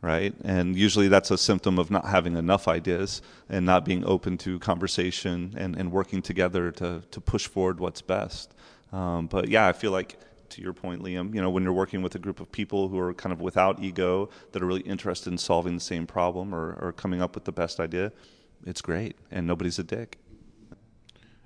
right? 0.00 0.34
And 0.44 0.76
usually 0.76 1.08
that's 1.08 1.30
a 1.30 1.38
symptom 1.38 1.78
of 1.78 1.90
not 1.90 2.06
having 2.06 2.36
enough 2.36 2.68
ideas 2.68 3.22
and 3.48 3.66
not 3.66 3.84
being 3.84 4.04
open 4.04 4.38
to 4.38 4.58
conversation 4.58 5.54
and, 5.56 5.76
and 5.76 5.90
working 5.92 6.22
together 6.22 6.70
to, 6.72 7.02
to 7.10 7.20
push 7.20 7.46
forward 7.46 7.80
what's 7.80 8.02
best. 8.02 8.54
Um, 8.92 9.26
but 9.26 9.48
yeah, 9.48 9.66
I 9.66 9.72
feel 9.72 9.90
like 9.90 10.18
to 10.50 10.62
your 10.62 10.72
point, 10.72 11.02
Liam, 11.02 11.34
you 11.34 11.40
know, 11.40 11.50
when 11.50 11.62
you're 11.62 11.72
working 11.72 12.02
with 12.02 12.14
a 12.14 12.18
group 12.18 12.38
of 12.38 12.52
people 12.52 12.88
who 12.88 12.98
are 12.98 13.14
kind 13.14 13.32
of 13.32 13.40
without 13.40 13.82
ego, 13.82 14.28
that 14.52 14.62
are 14.62 14.66
really 14.66 14.82
interested 14.82 15.32
in 15.32 15.38
solving 15.38 15.74
the 15.74 15.80
same 15.80 16.06
problem 16.06 16.54
or, 16.54 16.78
or 16.80 16.92
coming 16.92 17.22
up 17.22 17.34
with 17.34 17.44
the 17.44 17.52
best 17.52 17.80
idea, 17.80 18.12
it's 18.64 18.82
great, 18.82 19.16
and 19.30 19.46
nobody's 19.46 19.78
a 19.78 19.82
dick. 19.82 20.18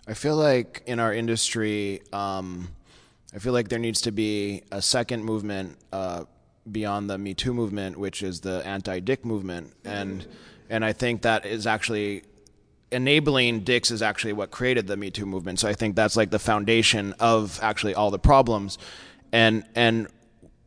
I 0.07 0.15
feel 0.15 0.37
like 0.37 0.83
in 0.87 1.01
our 1.01 1.13
industry, 1.13 2.01
um, 2.13 2.69
I 3.35 3.39
feel 3.39 3.53
like 3.53 3.69
there 3.69 3.79
needs 3.79 4.03
to 4.03 4.13
be 4.13 4.63
a 4.71 4.81
second 4.81 5.25
movement 5.25 5.77
uh, 5.93 6.25
beyond 6.71 7.11
the 7.11 7.19
Me 7.19 7.35
Too 7.35 7.53
movement, 7.53 7.97
which 7.97 8.23
is 8.23 8.41
the 8.41 8.65
anti-dick 8.65 9.25
movement, 9.25 9.73
and 9.85 10.27
and 10.71 10.85
I 10.85 10.93
think 10.93 11.23
that 11.23 11.45
is 11.45 11.67
actually 11.67 12.23
enabling 12.93 13.61
dicks 13.61 13.91
is 13.91 14.01
actually 14.01 14.33
what 14.33 14.53
created 14.53 14.87
the 14.87 14.97
Me 14.97 15.11
Too 15.11 15.27
movement. 15.27 15.59
So 15.59 15.69
I 15.69 15.75
think 15.75 15.97
that's 15.97 16.17
like 16.17 16.31
the 16.31 16.39
foundation 16.39 17.13
of 17.19 17.59
actually 17.61 17.95
all 17.95 18.13
the 18.13 18.19
problems, 18.19 18.79
and 19.33 19.65
and 19.75 20.07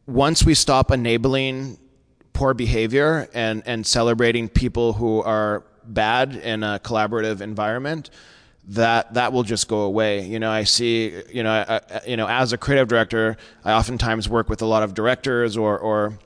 once 0.06 0.44
we 0.44 0.54
stop 0.54 0.92
enabling 0.92 1.78
poor 2.34 2.54
behavior 2.54 3.30
and 3.34 3.64
and 3.66 3.88
celebrating 3.88 4.50
people 4.50 4.94
who 4.94 5.22
are 5.22 5.64
bad 5.86 6.36
in 6.36 6.62
a 6.62 6.80
collaborative 6.84 7.40
environment 7.40 8.10
that 8.70 9.16
that 9.16 9.34
will 9.34 9.44
just 9.44 9.68
go 9.68 9.82
away. 9.82 10.26
You 10.26 10.40
know, 10.40 10.52
I 10.52 10.64
see, 10.64 11.22
you 11.32 11.44
know, 11.44 11.52
I, 11.52 12.02
you 12.08 12.16
know, 12.16 12.28
as 12.28 12.54
a 12.54 12.58
creative 12.58 12.88
director, 12.88 13.36
I 13.66 13.74
oftentimes 13.74 14.30
work 14.30 14.48
with 14.48 14.62
a 14.62 14.66
lot 14.66 14.84
of 14.84 14.94
directors 14.94 15.58
or 15.58 15.78
or 15.78 16.20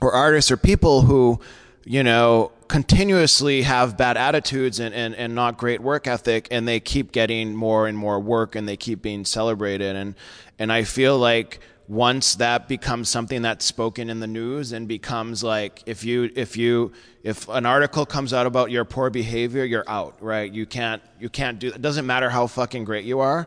or 0.00 0.12
artists 0.12 0.50
or 0.50 0.56
people 0.56 1.02
who, 1.02 1.40
you 1.84 2.02
know, 2.02 2.52
continuously 2.68 3.62
have 3.62 3.96
bad 3.96 4.16
attitudes 4.16 4.80
and, 4.80 4.94
and, 4.94 5.14
and 5.14 5.34
not 5.34 5.58
great 5.58 5.80
work 5.80 6.06
ethic 6.06 6.48
and 6.50 6.66
they 6.66 6.80
keep 6.80 7.12
getting 7.12 7.54
more 7.54 7.86
and 7.86 7.98
more 7.98 8.18
work 8.18 8.54
and 8.56 8.66
they 8.66 8.76
keep 8.76 9.02
being 9.02 9.24
celebrated 9.24 9.94
and 9.94 10.14
and 10.58 10.72
I 10.72 10.84
feel 10.84 11.18
like 11.18 11.60
once 11.92 12.36
that 12.36 12.68
becomes 12.68 13.06
something 13.10 13.42
that's 13.42 13.66
spoken 13.66 14.08
in 14.08 14.18
the 14.18 14.26
news 14.26 14.72
and 14.72 14.88
becomes 14.88 15.44
like 15.44 15.82
if 15.84 16.04
you 16.04 16.30
if 16.34 16.56
you 16.56 16.90
if 17.22 17.46
an 17.50 17.66
article 17.66 18.06
comes 18.06 18.32
out 18.32 18.46
about 18.46 18.70
your 18.70 18.82
poor 18.82 19.10
behavior 19.10 19.62
you're 19.62 19.84
out 19.86 20.16
right? 20.22 20.50
You 20.50 20.64
can't 20.64 21.02
you 21.20 21.28
can't 21.28 21.58
do 21.58 21.68
it 21.68 21.82
doesn't 21.82 22.06
matter 22.06 22.30
how 22.30 22.46
fucking 22.46 22.84
great 22.84 23.04
you 23.04 23.20
are 23.20 23.46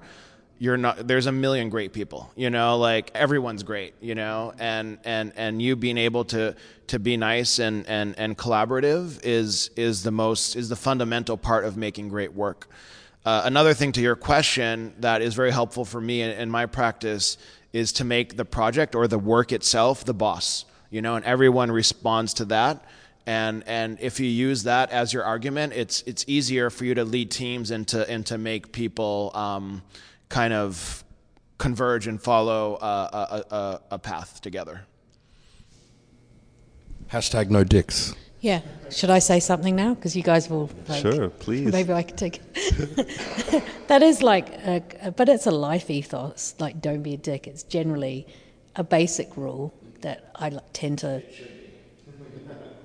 you're 0.60 0.78
not 0.78 1.08
there's 1.08 1.26
a 1.26 1.32
million 1.32 1.70
great 1.70 1.92
people 1.92 2.32
you 2.36 2.52
know? 2.52 2.78
Like 2.78 3.10
everyone's 3.16 3.64
great 3.64 3.96
you 4.00 4.14
know? 4.14 4.54
And 4.60 5.00
and 5.04 5.34
and 5.36 5.60
you 5.60 5.76
being 5.76 5.98
able 5.98 6.24
to 6.26 6.56
to 6.86 7.00
be 7.00 7.18
nice 7.18 7.58
and 7.58 7.88
and 7.88 8.14
and 8.20 8.38
collaborative 8.38 9.22
is 9.24 9.72
is 9.76 10.04
the 10.04 10.12
most 10.12 10.56
is 10.56 10.70
the 10.70 10.76
fundamental 10.76 11.36
part 11.36 11.66
of 11.66 11.78
making 11.78 12.10
great 12.10 12.34
work. 12.34 12.68
Uh, 13.26 13.42
another 13.46 13.74
thing 13.74 13.92
to 13.92 14.02
your 14.02 14.16
question 14.16 14.94
that 15.00 15.24
is 15.24 15.34
very 15.34 15.50
helpful 15.50 15.84
for 15.84 16.00
me 16.00 16.22
in, 16.22 16.30
in 16.30 16.48
my 16.48 16.68
practice 16.68 17.40
is 17.76 17.92
to 17.92 18.06
make 18.06 18.38
the 18.38 18.46
project 18.46 18.96
or 18.96 19.06
the 19.06 19.20
work 19.20 19.52
itself 19.52 20.06
the 20.06 20.14
boss, 20.14 20.64
you 20.90 21.02
know, 21.02 21.18
and 21.18 21.26
everyone 21.26 21.70
responds 21.70 22.34
to 22.34 22.46
that. 22.46 22.86
And 23.26 23.64
and 23.68 23.98
if 24.00 24.18
you 24.18 24.28
use 24.28 24.64
that 24.64 24.92
as 24.92 25.12
your 25.12 25.26
argument, 25.26 25.74
it's 25.74 26.02
it's 26.04 26.24
easier 26.26 26.70
for 26.70 26.86
you 26.86 26.96
to 26.96 27.04
lead 27.04 27.32
teams 27.32 27.72
and 27.72 27.86
to 27.90 28.10
and 28.10 28.26
to 28.28 28.38
make 28.38 28.72
people 28.72 29.32
um, 29.34 29.82
kind 30.30 30.54
of 30.54 31.04
converge 31.58 32.08
and 32.08 32.22
follow 32.22 32.78
a, 32.82 32.86
a, 32.86 33.56
a, 33.56 33.82
a 33.92 34.00
path 34.00 34.40
together. 34.40 34.86
Hashtag 37.12 37.50
no 37.50 37.66
dicks. 37.66 38.16
Yeah. 38.46 38.62
Should 38.92 39.10
I 39.10 39.18
say 39.18 39.40
something 39.40 39.76
now? 39.76 39.96
Because 39.96 40.16
you 40.16 40.22
guys 40.22 40.52
will. 40.52 40.70
Like, 40.88 41.02
sure, 41.02 41.32
please. 41.32 41.72
Maybe 41.72 41.92
I 41.92 42.04
could 42.04 42.16
take. 42.16 42.42
that 43.88 44.04
is 44.04 44.22
like, 44.22 44.50
a, 44.50 45.12
but 45.18 45.30
it's 45.30 45.48
a 45.48 45.52
life 45.52 45.90
ethos. 45.90 46.54
Like, 46.60 46.80
don't 46.80 47.02
be 47.02 47.16
a 47.16 47.18
dick. 47.18 47.48
It's 47.48 47.64
generally 47.64 48.28
a 48.76 48.84
basic 48.84 49.36
rule 49.36 49.74
that 50.02 50.30
I 50.36 50.52
tend 50.74 51.00
to. 51.00 51.24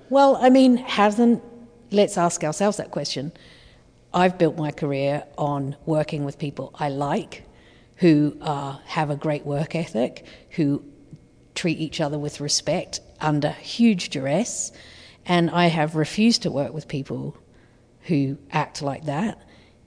Well, 0.09 0.35
I 0.37 0.49
mean, 0.49 0.77
hasn't. 0.77 1.43
Let's 1.91 2.17
ask 2.17 2.43
ourselves 2.43 2.77
that 2.77 2.89
question. 2.89 3.31
I've 4.11 4.39
built 4.39 4.57
my 4.57 4.71
career 4.71 5.25
on 5.37 5.75
working 5.85 6.25
with 6.25 6.39
people 6.39 6.71
I 6.73 6.89
like, 6.89 7.43
who 7.97 8.35
uh, 8.41 8.79
have 8.85 9.11
a 9.11 9.15
great 9.15 9.45
work 9.45 9.75
ethic, 9.75 10.25
who 10.57 10.83
treat 11.53 11.77
each 11.77 12.01
other 12.01 12.17
with 12.17 12.41
respect 12.41 12.99
under 13.19 13.51
huge 13.51 14.09
duress. 14.09 14.71
And 15.25 15.49
I 15.49 15.67
have 15.67 15.95
refused 15.95 16.43
to 16.43 16.51
work 16.51 16.73
with 16.73 16.87
people 16.87 17.37
who 18.01 18.37
act 18.51 18.81
like 18.81 19.05
that. 19.05 19.41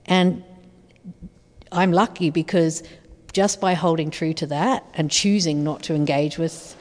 And 0.05 0.43
I'm 1.71 1.91
lucky 1.91 2.29
because 2.29 2.83
just 3.33 3.59
by 3.59 3.73
holding 3.73 4.11
true 4.11 4.33
to 4.33 4.47
that 4.47 4.85
and 4.93 5.11
choosing 5.11 5.63
not 5.63 5.83
to 5.83 5.93
engage 5.93 6.37
with 6.37 6.75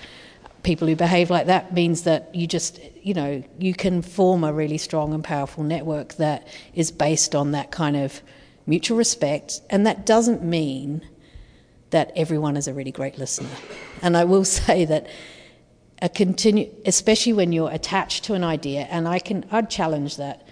people 0.62 0.88
who 0.88 0.97
behave 0.97 1.31
like 1.31 1.47
that 1.47 1.75
means 1.75 2.03
that 2.03 2.35
you 2.35 2.47
just, 2.47 2.81
you 3.03 3.12
know, 3.12 3.43
you 3.59 3.75
can 3.75 4.03
form 4.03 4.45
a 4.45 4.53
really 4.53 4.79
strong 4.79 5.12
and 5.12 5.23
powerful 5.23 5.62
network 5.62 6.14
that 6.14 6.47
is 6.75 6.90
based 6.90 7.35
on 7.35 7.53
that 7.53 7.71
kind 7.71 7.97
of 7.97 8.23
mutual 8.67 8.97
respect. 8.97 9.61
And 9.69 9.87
that 9.87 10.07
doesn't 10.07 10.43
mean 10.43 11.07
that 11.90 12.12
everyone 12.17 12.57
is 12.57 12.67
a 12.67 12.75
really 12.75 12.90
great 12.90 13.19
listener. 13.19 13.51
And 14.03 14.17
I 14.17 14.25
will 14.25 14.45
say 14.59 14.85
that 14.87 15.07
a 16.05 16.09
continue, 16.11 16.71
especially 16.85 17.33
when 17.33 17.51
you're 17.51 17.71
attached 17.71 18.25
to 18.25 18.35
an 18.35 18.45
idea, 18.45 18.83
and 18.90 19.09
I 19.09 19.19
can, 19.19 19.47
I'd 19.51 19.71
challenge 19.71 20.19
that. 20.19 20.47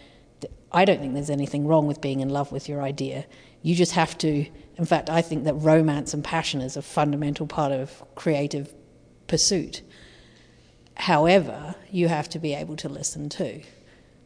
I 0.73 0.87
don't 0.87 0.99
think 0.99 1.12
there's 1.12 1.29
anything 1.29 1.67
wrong 1.67 1.87
with 1.87 2.01
being 2.01 2.21
in 2.21 2.31
love 2.31 2.51
with 2.53 2.71
your 2.71 2.81
idea. 2.81 3.27
You 3.61 3.75
just 3.75 3.93
have 3.93 4.17
to, 4.19 4.47
in 4.79 4.85
fact, 4.87 5.11
I 5.11 5.21
think 5.21 5.45
that 5.45 5.53
romance 5.53 6.15
and 6.15 6.25
passion 6.25 6.62
is 6.62 6.79
a 6.79 6.83
fundamental 6.83 7.47
part 7.47 7.71
of 7.71 8.03
creative 8.15 8.73
pursuit. 9.27 9.83
However, 10.95 11.75
you 11.91 12.09
have 12.09 12.31
to 12.31 12.38
be 12.38 12.55
able 12.55 12.77
to 12.77 12.88
listen 12.88 13.29
too. 13.29 13.61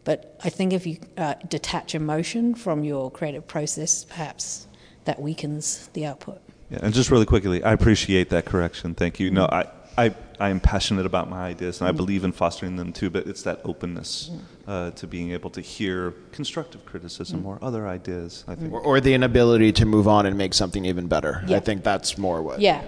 But 0.04 0.38
I 0.44 0.48
think 0.48 0.72
if 0.72 0.86
you 0.86 0.98
uh, 1.16 1.34
detach 1.48 1.96
emotion 1.96 2.54
from 2.54 2.84
your 2.84 3.10
creative 3.10 3.48
process, 3.48 4.04
perhaps 4.04 4.68
that 5.06 5.20
weakens 5.20 5.88
the 5.92 6.06
output. 6.06 6.40
Yeah, 6.70 6.78
and 6.82 6.94
just 6.94 7.10
really 7.10 7.26
quickly, 7.26 7.64
I 7.64 7.72
appreciate 7.72 8.30
that 8.30 8.44
correction. 8.44 8.94
Thank 8.94 9.18
you. 9.18 9.32
No, 9.32 9.46
I, 9.46 9.66
I, 9.98 10.14
I 10.38 10.50
am 10.50 10.60
passionate 10.60 11.06
about 11.06 11.28
my 11.30 11.46
ideas, 11.46 11.80
and 11.80 11.88
I 11.88 11.92
mm. 11.92 11.96
believe 11.96 12.24
in 12.24 12.32
fostering 12.32 12.76
them 12.76 12.92
too. 12.92 13.10
But 13.10 13.26
it's 13.26 13.42
that 13.42 13.60
openness 13.64 14.30
mm. 14.32 14.40
uh, 14.66 14.90
to 14.92 15.06
being 15.06 15.32
able 15.32 15.50
to 15.50 15.60
hear 15.60 16.12
constructive 16.32 16.84
criticism 16.84 17.42
mm. 17.42 17.46
or 17.46 17.58
other 17.62 17.86
ideas. 17.88 18.44
I 18.46 18.54
think. 18.54 18.72
Or, 18.72 18.80
or 18.80 19.00
the 19.00 19.14
inability 19.14 19.72
to 19.72 19.86
move 19.86 20.08
on 20.08 20.26
and 20.26 20.36
make 20.36 20.54
something 20.54 20.84
even 20.84 21.06
better. 21.06 21.42
Yeah. 21.46 21.56
I 21.56 21.60
think 21.60 21.84
that's 21.84 22.18
more 22.18 22.42
what. 22.42 22.60
Yeah, 22.60 22.82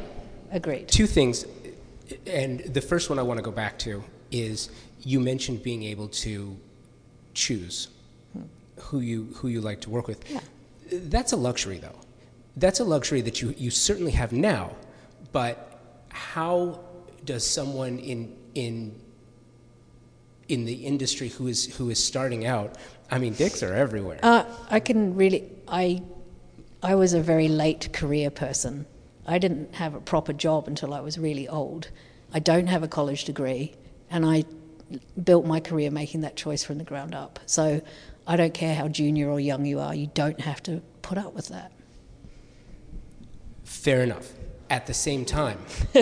agreed. 0.50 0.88
Two 0.88 1.06
things, 1.06 1.46
and 2.26 2.60
the 2.60 2.80
first 2.80 3.10
one 3.10 3.18
I 3.18 3.22
want 3.22 3.38
to 3.38 3.44
go 3.44 3.52
back 3.52 3.78
to 3.80 4.04
is 4.30 4.70
you 5.00 5.20
mentioned 5.20 5.62
being 5.62 5.84
able 5.84 6.08
to 6.08 6.56
choose 7.34 7.88
hmm. 8.32 8.42
who 8.80 9.00
you 9.00 9.24
who 9.36 9.48
you 9.48 9.60
like 9.60 9.80
to 9.82 9.90
work 9.90 10.06
with. 10.06 10.28
Yeah. 10.30 10.40
That's 10.90 11.32
a 11.32 11.36
luxury, 11.36 11.78
though. 11.78 11.98
That's 12.56 12.80
a 12.80 12.84
luxury 12.84 13.20
that 13.22 13.40
you 13.40 13.54
you 13.56 13.70
certainly 13.70 14.12
have 14.12 14.32
now, 14.32 14.72
but 15.32 15.64
how 16.08 16.80
does 17.24 17.46
someone 17.46 17.98
in 17.98 18.36
in 18.54 18.94
in 20.48 20.64
the 20.64 20.86
industry 20.86 21.28
who 21.28 21.46
is 21.46 21.76
who 21.76 21.90
is 21.90 22.02
starting 22.02 22.46
out? 22.46 22.76
I 23.10 23.18
mean, 23.18 23.34
dicks 23.34 23.62
are 23.62 23.74
everywhere. 23.74 24.18
Uh, 24.22 24.44
I 24.70 24.80
can 24.80 25.14
really. 25.14 25.50
I, 25.66 26.02
I 26.82 26.94
was 26.94 27.12
a 27.12 27.20
very 27.20 27.48
late 27.48 27.92
career 27.92 28.30
person. 28.30 28.86
I 29.26 29.38
didn't 29.38 29.74
have 29.74 29.94
a 29.94 30.00
proper 30.00 30.32
job 30.32 30.68
until 30.68 30.94
I 30.94 31.00
was 31.00 31.18
really 31.18 31.48
old. 31.48 31.90
I 32.32 32.38
don't 32.38 32.66
have 32.66 32.82
a 32.82 32.88
college 32.88 33.24
degree, 33.24 33.74
and 34.10 34.24
I 34.24 34.44
built 35.22 35.44
my 35.44 35.60
career 35.60 35.90
making 35.90 36.22
that 36.22 36.36
choice 36.36 36.64
from 36.64 36.78
the 36.78 36.84
ground 36.84 37.14
up. 37.14 37.38
So 37.46 37.82
I 38.26 38.36
don't 38.36 38.54
care 38.54 38.74
how 38.74 38.88
junior 38.88 39.30
or 39.30 39.40
young 39.40 39.66
you 39.66 39.80
are. 39.80 39.94
You 39.94 40.10
don't 40.14 40.40
have 40.40 40.62
to 40.64 40.82
put 41.02 41.18
up 41.18 41.34
with 41.34 41.48
that. 41.48 41.72
Fair 43.64 44.02
enough. 44.02 44.32
At 44.70 44.86
the 44.86 44.92
same 44.92 45.24
time, 45.24 45.58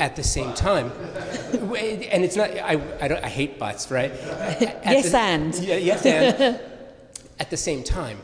at 0.00 0.16
the 0.16 0.22
same 0.22 0.52
time, 0.54 0.90
and 1.52 2.24
it's 2.24 2.36
not. 2.36 2.50
I, 2.50 2.80
I, 3.00 3.08
don't, 3.08 3.24
I 3.24 3.28
hate 3.28 3.58
butts, 3.58 3.90
right? 3.90 4.12
Yes, 4.12 5.10
the- 5.10 5.18
and. 5.18 5.54
Yeah, 5.56 5.76
yes, 5.76 6.04
and. 6.06 6.60
at 7.38 7.50
the 7.50 7.56
same 7.56 7.82
time, 7.84 8.18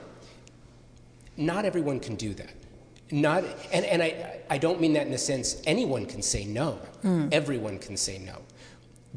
not 1.37 1.65
everyone 1.65 2.01
can 2.01 2.17
do 2.17 2.35
that. 2.35 2.53
Not, 3.11 3.45
and, 3.73 3.85
and 3.85 4.03
I, 4.03 4.41
I 4.49 4.59
don't 4.59 4.81
mean 4.81 4.95
that 4.95 5.05
in 5.05 5.13
the 5.13 5.19
sense 5.19 5.63
anyone 5.67 6.07
can 6.07 6.23
say 6.23 6.45
no. 6.45 6.79
Everyone 7.31 7.79
can 7.79 7.97
say 7.97 8.19
no. 8.19 8.39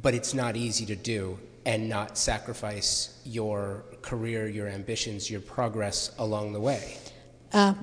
But 0.01 0.13
it's 0.13 0.33
not 0.33 0.57
easy 0.57 0.85
to 0.87 0.95
do 0.95 1.39
and 1.65 1.87
not 1.87 2.17
sacrifice 2.17 3.21
your 3.23 3.85
career, 4.01 4.47
your 4.47 4.67
ambitions, 4.67 5.31
your 5.31 5.39
progress 5.39 6.11
along 6.19 6.51
the 6.51 6.59
way. 6.59 6.97
Uh, 7.53 7.73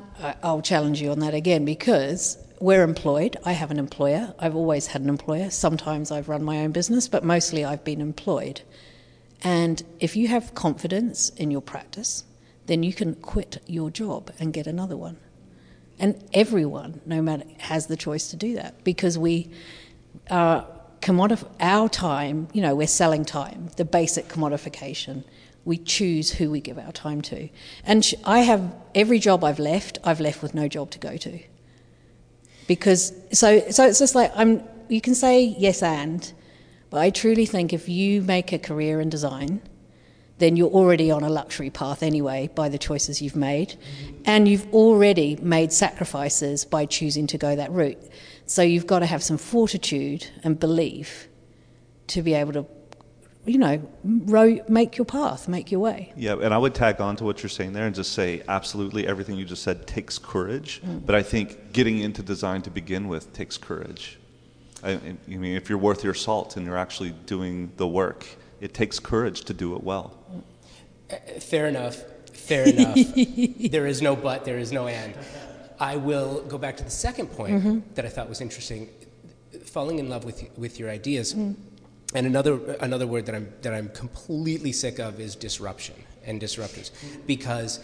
I'll 0.43 0.61
challenge 0.61 1.01
you 1.01 1.11
on 1.13 1.21
that 1.21 1.33
again 1.33 1.65
because 1.65 2.37
we're 2.63 2.85
employed. 2.85 3.37
I 3.45 3.53
have 3.55 3.73
an 3.73 3.79
employer. 3.81 4.35
I've 4.39 4.55
always 4.55 4.87
had 4.87 5.03
an 5.03 5.09
employer. 5.09 5.51
Sometimes 5.51 6.13
I've 6.13 6.29
run 6.29 6.45
my 6.45 6.61
own 6.61 6.71
business, 6.71 7.09
but 7.09 7.25
mostly 7.25 7.65
I've 7.65 7.83
been 7.83 8.01
employed. 8.01 8.61
And 9.43 9.83
if 9.99 10.15
you 10.15 10.29
have 10.29 10.55
confidence 10.55 11.31
in 11.31 11.51
your 11.51 11.61
practice, 11.61 12.23
then 12.67 12.85
you 12.85 12.93
can 12.93 13.17
quit 13.17 13.61
your 13.67 13.91
job 13.91 14.31
and 14.39 14.53
get 14.53 14.69
another 14.69 14.97
one. 14.97 15.17
And 15.99 16.23
everyone, 16.33 17.01
no 17.05 17.21
matter, 17.21 17.43
has 17.59 17.89
the 17.89 17.97
choice 17.97 18.29
to 18.31 18.37
do 18.37 18.55
that 18.55 18.85
because 18.85 19.19
we 19.19 19.51
are 20.31 20.65
commodif- 21.01 21.51
our 21.59 21.89
time, 21.89 22.47
you 22.53 22.63
know, 22.63 22.77
we're 22.77 22.87
selling 22.87 23.25
time, 23.25 23.71
the 23.77 23.85
basic 23.85 24.29
commodification. 24.29 25.25
We 25.65 25.79
choose 25.79 26.31
who 26.31 26.49
we 26.49 26.61
give 26.61 26.79
our 26.79 26.93
time 26.93 27.23
to. 27.23 27.49
And 27.85 28.09
I 28.23 28.41
have 28.41 28.73
every 28.95 29.19
job 29.19 29.43
I've 29.43 29.59
left, 29.59 29.99
I've 30.05 30.21
left 30.21 30.43
with 30.43 30.55
no 30.55 30.69
job 30.69 30.93
to 30.93 31.01
go 31.01 31.17
to. 31.17 31.41
Because 32.67 33.13
so 33.33 33.69
so 33.71 33.87
it's 33.87 33.99
just 33.99 34.15
like 34.15 34.33
I'm 34.35 34.63
you 34.89 35.01
can 35.01 35.15
say 35.15 35.45
yes 35.59 35.83
and, 35.83 36.33
but 36.91 37.01
I 37.01 37.11
truly 37.11 37.47
think 37.47 37.73
if 37.73 37.89
you 37.89 38.23
make 38.23 38.53
a 38.53 38.59
career 38.59 39.01
in 39.01 39.09
design, 39.09 39.63
then 40.39 40.57
you're 40.57 40.71
already 40.71 41.11
on 41.11 41.23
a 41.23 41.31
luxury 41.31 41.71
path 41.71 42.03
anyway 42.03 42.51
by 42.55 42.69
the 42.69 42.79
choices 42.79 43.23
you've 43.23 43.37
made. 43.37 43.77
And 44.25 44.49
you've 44.49 44.67
already 44.75 45.37
made 45.37 45.73
sacrifices 45.73 46.65
by 46.65 46.85
choosing 46.85 47.27
to 47.29 47.39
go 47.39 47.55
that 47.57 47.71
route. 47.71 48.03
So 48.47 48.63
you've 48.63 48.87
got 48.87 48.99
to 48.99 49.07
have 49.07 49.23
some 49.23 49.39
fortitude 49.39 50.27
and 50.43 50.59
belief 50.59 51.29
to 52.09 52.23
be 52.23 52.35
able 52.35 52.53
to, 52.55 52.67
you 53.45 53.59
know, 53.59 53.83
row, 54.05 54.61
make 54.69 54.97
your 54.97 55.05
path, 55.05 55.49
make 55.49 55.73
your 55.73 55.81
way. 55.81 56.13
Yeah, 56.17 56.37
and 56.41 56.55
I 56.55 56.59
would 56.59 56.75
tag 56.75 57.01
on 57.01 57.17
to 57.17 57.25
what 57.25 57.43
you're 57.43 57.51
saying 57.51 57.73
there 57.73 57.87
and 57.87 57.95
just 57.95 58.13
say 58.13 58.43
absolutely 58.49 59.07
everything 59.07 59.37
you 59.37 59.45
just 59.45 59.63
said 59.63 59.87
takes 59.87 60.17
courage. 60.19 60.81
Mm. 60.83 61.05
But 61.05 61.17
I 61.17 61.23
think 61.23 61.73
getting 61.73 61.99
into 61.99 62.23
design 62.23 62.63
to 62.63 62.71
begin 62.71 63.09
with 63.09 63.33
takes 63.33 63.59
courage. 63.59 64.19
I, 64.85 64.93
I 64.93 65.17
mean, 65.27 65.57
if 65.57 65.69
you're 65.69 65.79
worth 65.79 66.05
your 66.05 66.15
salt 66.15 66.57
and 66.57 66.67
you're 66.67 66.77
actually 66.77 67.11
doing 67.27 67.73
the 67.77 67.87
work, 67.87 68.27
it 68.61 68.75
takes 68.75 69.01
courage 69.01 69.43
to 69.43 69.55
do 69.55 69.75
it 69.75 69.83
well. 69.83 70.17
Uh, 71.11 71.17
fair 71.41 71.67
enough. 71.67 71.97
Fair 72.33 72.69
enough. 72.69 72.95
there 73.71 73.87
is 73.87 74.03
no 74.03 74.15
but, 74.15 74.45
there 74.45 74.59
is 74.59 74.71
no 74.71 74.87
and. 74.87 75.15
I 75.81 75.97
will 75.97 76.43
go 76.43 76.59
back 76.59 76.77
to 76.77 76.85
the 76.85 76.91
second 76.91 77.27
point 77.33 77.55
mm-hmm. 77.55 77.81
that 77.95 78.05
I 78.05 78.09
thought 78.09 78.29
was 78.29 78.41
interesting 78.41 78.89
falling 79.65 79.99
in 79.99 80.09
love 80.09 80.25
with, 80.25 80.45
with 80.57 80.79
your 80.79 80.91
ideas. 80.91 81.35
Mm. 81.35 81.57
And 82.15 82.27
another, 82.27 82.75
another 82.81 83.07
word 83.07 83.27
that 83.27 83.35
I'm, 83.35 83.53
that 83.63 83.73
I'm 83.73 83.89
completely 83.91 84.73
sick 84.73 84.99
of 84.99 85.19
is 85.19 85.35
disruption 85.35 85.95
and 86.25 86.41
disruptors. 86.41 86.91
Because 87.27 87.81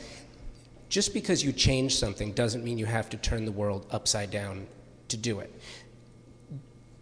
just 0.88 1.14
because 1.14 1.42
you 1.42 1.52
change 1.52 1.96
something 1.96 2.32
doesn't 2.32 2.64
mean 2.64 2.78
you 2.78 2.86
have 2.86 3.08
to 3.10 3.16
turn 3.16 3.44
the 3.44 3.52
world 3.52 3.86
upside 3.90 4.30
down 4.30 4.66
to 5.08 5.16
do 5.16 5.40
it 5.40 5.52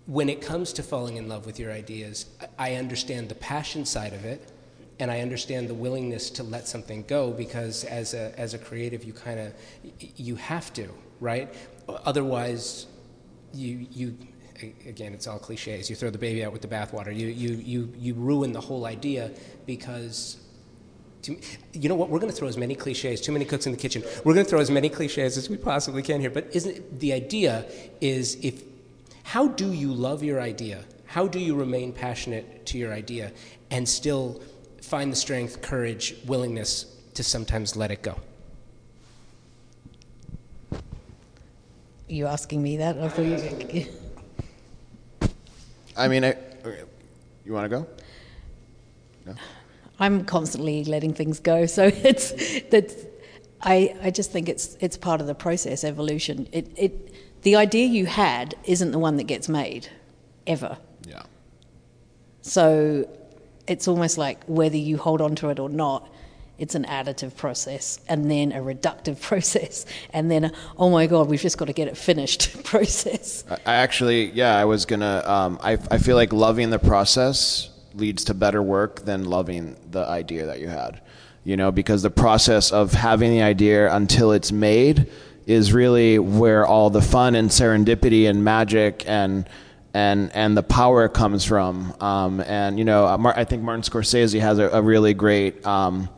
when 0.06 0.28
it 0.28 0.40
comes 0.40 0.72
to 0.74 0.82
falling 0.82 1.16
in 1.16 1.28
love 1.28 1.46
with 1.46 1.58
your 1.58 1.72
ideas, 1.72 2.26
I 2.58 2.74
understand 2.76 3.28
the 3.28 3.34
passion 3.34 3.84
side 3.84 4.12
of 4.12 4.24
it, 4.24 4.52
and 4.98 5.10
I 5.10 5.20
understand 5.20 5.68
the 5.68 5.74
willingness 5.74 6.30
to 6.30 6.42
let 6.42 6.66
something 6.66 7.04
go 7.06 7.32
because 7.32 7.84
as 7.84 8.14
a 8.14 8.38
as 8.38 8.54
a 8.54 8.58
creative, 8.58 9.04
you 9.04 9.12
kind 9.12 9.40
of 9.40 9.52
you 9.98 10.36
have 10.36 10.72
to, 10.74 10.88
right? 11.20 11.52
Otherwise, 11.88 12.86
you 13.52 13.86
you 13.90 14.16
again, 14.62 15.12
it's 15.12 15.26
all 15.26 15.38
cliches. 15.38 15.88
You 15.90 15.96
throw 15.96 16.10
the 16.10 16.18
baby 16.18 16.44
out 16.44 16.52
with 16.52 16.62
the 16.62 16.68
bathwater. 16.68 17.14
You 17.16 17.28
you 17.28 17.56
you 17.56 17.92
you 17.96 18.14
ruin 18.14 18.52
the 18.52 18.60
whole 18.60 18.86
idea 18.86 19.30
because. 19.66 20.38
to- 21.22 21.38
You 21.72 21.88
know 21.88 21.94
what? 21.94 22.08
We're 22.10 22.18
going 22.20 22.32
to 22.32 22.36
throw 22.36 22.48
as 22.48 22.56
many 22.56 22.74
cliches. 22.74 23.20
Too 23.20 23.32
many 23.32 23.44
cooks 23.44 23.66
in 23.66 23.72
the 23.72 23.78
kitchen. 23.78 24.02
We're 24.24 24.34
going 24.34 24.46
to 24.46 24.50
throw 24.50 24.60
as 24.60 24.70
many 24.70 24.88
cliches 24.88 25.36
as 25.36 25.48
we 25.50 25.56
possibly 25.56 26.02
can 26.02 26.20
here. 26.20 26.30
But 26.30 26.54
isn't 26.54 26.76
it, 26.76 27.00
the 27.00 27.12
idea 27.12 27.64
is 28.00 28.36
if 28.42 28.62
how 29.24 29.48
do 29.48 29.72
you 29.72 29.92
love 29.92 30.22
your 30.22 30.40
idea? 30.40 30.84
How 31.06 31.26
do 31.26 31.38
you 31.38 31.54
remain 31.56 31.92
passionate 31.92 32.66
to 32.66 32.78
your 32.78 32.92
idea 32.92 33.32
and 33.70 33.88
still 33.88 34.40
find 34.82 35.10
the 35.10 35.16
strength, 35.16 35.62
courage, 35.62 36.14
willingness 36.26 36.86
to 37.14 37.22
sometimes 37.24 37.76
let 37.76 37.90
it 37.90 38.02
go? 38.02 38.16
you 42.08 42.26
asking 42.26 42.62
me 42.62 42.76
that? 42.76 42.96
I 42.98 43.08
thought 43.08 43.74
you. 43.74 43.86
I 45.96 46.08
mean, 46.08 46.24
I, 46.24 46.36
you 47.44 47.52
want 47.52 47.64
to 47.64 47.68
go? 47.68 47.86
No. 49.24 49.34
I'm 49.98 50.24
constantly 50.24 50.84
letting 50.84 51.14
things 51.14 51.40
go, 51.40 51.66
so 51.66 51.84
it's 51.94 52.60
that's. 52.70 52.94
I, 53.62 53.96
I 54.02 54.10
just 54.10 54.30
think 54.30 54.48
it's 54.48 54.76
it's 54.80 54.96
part 54.96 55.20
of 55.20 55.26
the 55.26 55.34
process, 55.34 55.82
evolution. 55.82 56.48
It, 56.52 56.70
it 56.76 57.42
the 57.42 57.56
idea 57.56 57.86
you 57.86 58.06
had 58.06 58.54
isn't 58.64 58.90
the 58.90 58.98
one 58.98 59.16
that 59.16 59.24
gets 59.24 59.48
made. 59.48 59.88
ever. 60.46 60.78
Yeah. 61.08 61.22
So 62.42 63.08
it's 63.66 63.88
almost 63.88 64.18
like 64.18 64.44
whether 64.44 64.76
you 64.76 64.96
hold 64.98 65.20
on 65.20 65.34
to 65.36 65.48
it 65.50 65.58
or 65.58 65.68
not, 65.68 66.08
it's 66.58 66.74
an 66.74 66.84
additive 66.84 67.36
process 67.36 68.00
and 68.08 68.30
then 68.30 68.52
a 68.52 68.60
reductive 68.60 69.20
process 69.28 69.86
and 70.10 70.30
then 70.30 70.44
a, 70.44 70.52
oh 70.78 70.90
my 70.90 71.06
god 71.06 71.28
we've 71.28 71.40
just 71.40 71.58
got 71.58 71.66
to 71.66 71.72
get 71.72 71.88
it 71.88 71.96
finished 71.96 72.62
process 72.64 73.44
I 73.66 73.74
actually, 73.74 74.30
yeah, 74.32 74.56
I 74.56 74.64
was 74.64 74.86
gonna. 74.86 75.22
Um, 75.24 75.58
I 75.62 75.78
I 75.90 75.98
feel 75.98 76.16
like 76.16 76.32
loving 76.32 76.70
the 76.70 76.78
process 76.78 77.70
leads 77.94 78.24
to 78.24 78.34
better 78.34 78.62
work 78.62 79.04
than 79.04 79.24
loving 79.24 79.76
the 79.90 80.06
idea 80.06 80.46
that 80.46 80.60
you 80.60 80.68
had. 80.68 81.00
You 81.44 81.56
know, 81.56 81.70
because 81.70 82.02
the 82.02 82.10
process 82.10 82.72
of 82.72 82.92
having 82.92 83.30
the 83.30 83.42
idea 83.42 83.92
until 83.94 84.32
it's 84.32 84.50
made 84.50 85.10
is 85.46 85.72
really 85.72 86.18
where 86.18 86.66
all 86.66 86.90
the 86.90 87.00
fun 87.00 87.36
and 87.36 87.48
serendipity 87.48 88.28
and 88.28 88.42
magic 88.44 89.04
and 89.06 89.48
and 89.94 90.30
and 90.34 90.56
the 90.56 90.62
power 90.62 91.08
comes 91.08 91.44
from. 91.44 91.94
Um, 92.00 92.40
and 92.40 92.78
you 92.78 92.84
know, 92.84 93.06
I 93.06 93.44
think 93.44 93.62
Martin 93.62 93.82
Scorsese 93.82 94.40
has 94.40 94.58
a, 94.58 94.68
a 94.70 94.82
really 94.82 95.14
great. 95.14 95.64
Um, 95.66 96.08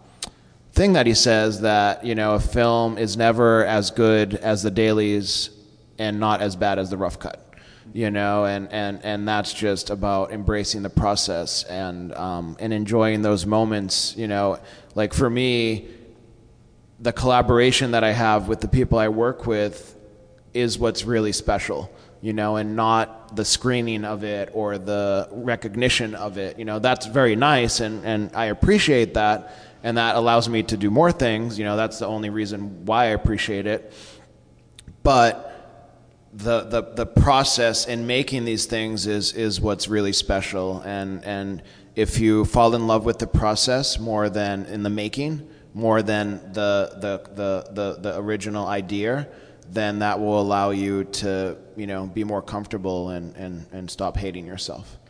thing 0.79 0.93
that 0.93 1.09
he 1.09 1.15
says 1.15 1.63
that 1.63 2.05
you 2.05 2.15
know 2.15 2.35
a 2.35 2.41
film 2.41 2.99
is 2.99 3.17
never 3.17 3.67
as 3.67 3.91
good 3.91 4.37
as 4.37 4.63
the 4.63 4.71
dailies 4.71 5.51
and 5.99 6.21
not 6.21 6.41
as 6.41 6.55
bad 6.55 6.79
as 6.79 6.89
the 6.89 6.97
rough 6.97 7.19
cut 7.19 7.53
you 7.93 8.13
know 8.13 8.45
and 8.45 8.73
and 8.73 9.01
and 9.03 9.27
that's 9.27 9.53
just 9.53 9.91
about 9.91 10.31
embracing 10.31 10.85
the 10.85 10.89
process 10.91 11.65
and 11.65 12.15
um, 12.15 12.57
and 12.61 12.73
enjoying 12.73 13.23
those 13.23 13.45
moments 13.45 14.17
you 14.17 14.29
know. 14.29 14.61
Like 14.95 15.13
for 15.13 15.29
me 15.29 15.89
the 17.01 17.13
collaboration 17.13 17.91
that 17.91 18.05
i 18.05 18.13
have 18.13 18.47
with 18.47 18.61
the 18.61 18.69
people 18.69 18.99
i 18.99 19.09
work 19.09 19.49
with 19.49 19.97
is 20.55 20.79
what's 20.79 21.05
really 21.05 21.33
special 21.33 21.91
you 22.21 22.33
know 22.33 22.55
and 22.55 22.77
not 22.77 23.35
the 23.35 23.45
screening 23.45 24.05
of 24.05 24.23
it 24.23 24.51
or 24.53 24.79
the 24.79 25.29
recognition 25.33 26.15
of 26.15 26.39
it 26.39 26.57
you 26.57 26.65
know. 26.65 26.79
That's 26.79 27.07
very 27.07 27.35
nice 27.35 27.81
and 27.81 28.05
and 28.05 28.31
i 28.37 28.45
appreciate 28.47 29.15
that 29.15 29.53
and 29.83 29.97
that 29.97 30.17
allows 30.17 30.49
me 30.49 30.63
to 30.65 30.77
do 30.77 30.91
more 30.91 31.13
things. 31.13 31.59
You 31.59 31.65
know, 31.65 31.77
that's 31.77 31.99
the 31.99 32.07
only 32.07 32.31
reason 32.31 32.85
why 32.85 33.05
I 33.05 33.09
appreciate 33.09 33.67
it. 33.67 33.93
But 35.03 35.49
the, 36.33 36.63
the, 36.63 36.83
the 36.95 37.07
process 37.07 37.87
in 37.87 38.07
making 38.07 38.45
these 38.45 38.67
things 38.67 39.07
is, 39.07 39.33
is 39.33 39.61
what's 39.61 39.89
really 39.89 40.13
special. 40.13 40.81
And, 40.81 41.25
and 41.25 41.63
if 41.95 42.19
you 42.19 42.45
fall 42.45 42.75
in 42.75 42.87
love 42.87 43.05
with 43.05 43.19
the 43.19 43.27
process 43.27 43.99
more 43.99 44.29
than 44.29 44.67
in 44.67 44.83
the 44.83 44.91
making, 44.91 45.49
more 45.75 46.03
than 46.03 46.53
the, 46.53 46.93
the, 47.01 47.35
the, 47.35 47.73
the, 47.73 48.01
the 48.01 48.19
original 48.19 48.67
idea, 48.67 49.29
then 49.71 50.01
that 50.01 50.19
will 50.19 50.41
allow 50.41 50.71
you 50.71 51.05
to, 51.05 51.57
you 51.77 51.87
know, 51.87 52.07
be 52.07 52.25
more 52.25 52.43
comfortable 52.43 53.11
and, 53.11 53.37
and, 53.37 53.67
and 53.73 53.91
stop 53.91 54.17
hating 54.17 54.47
yourself. 54.47 54.97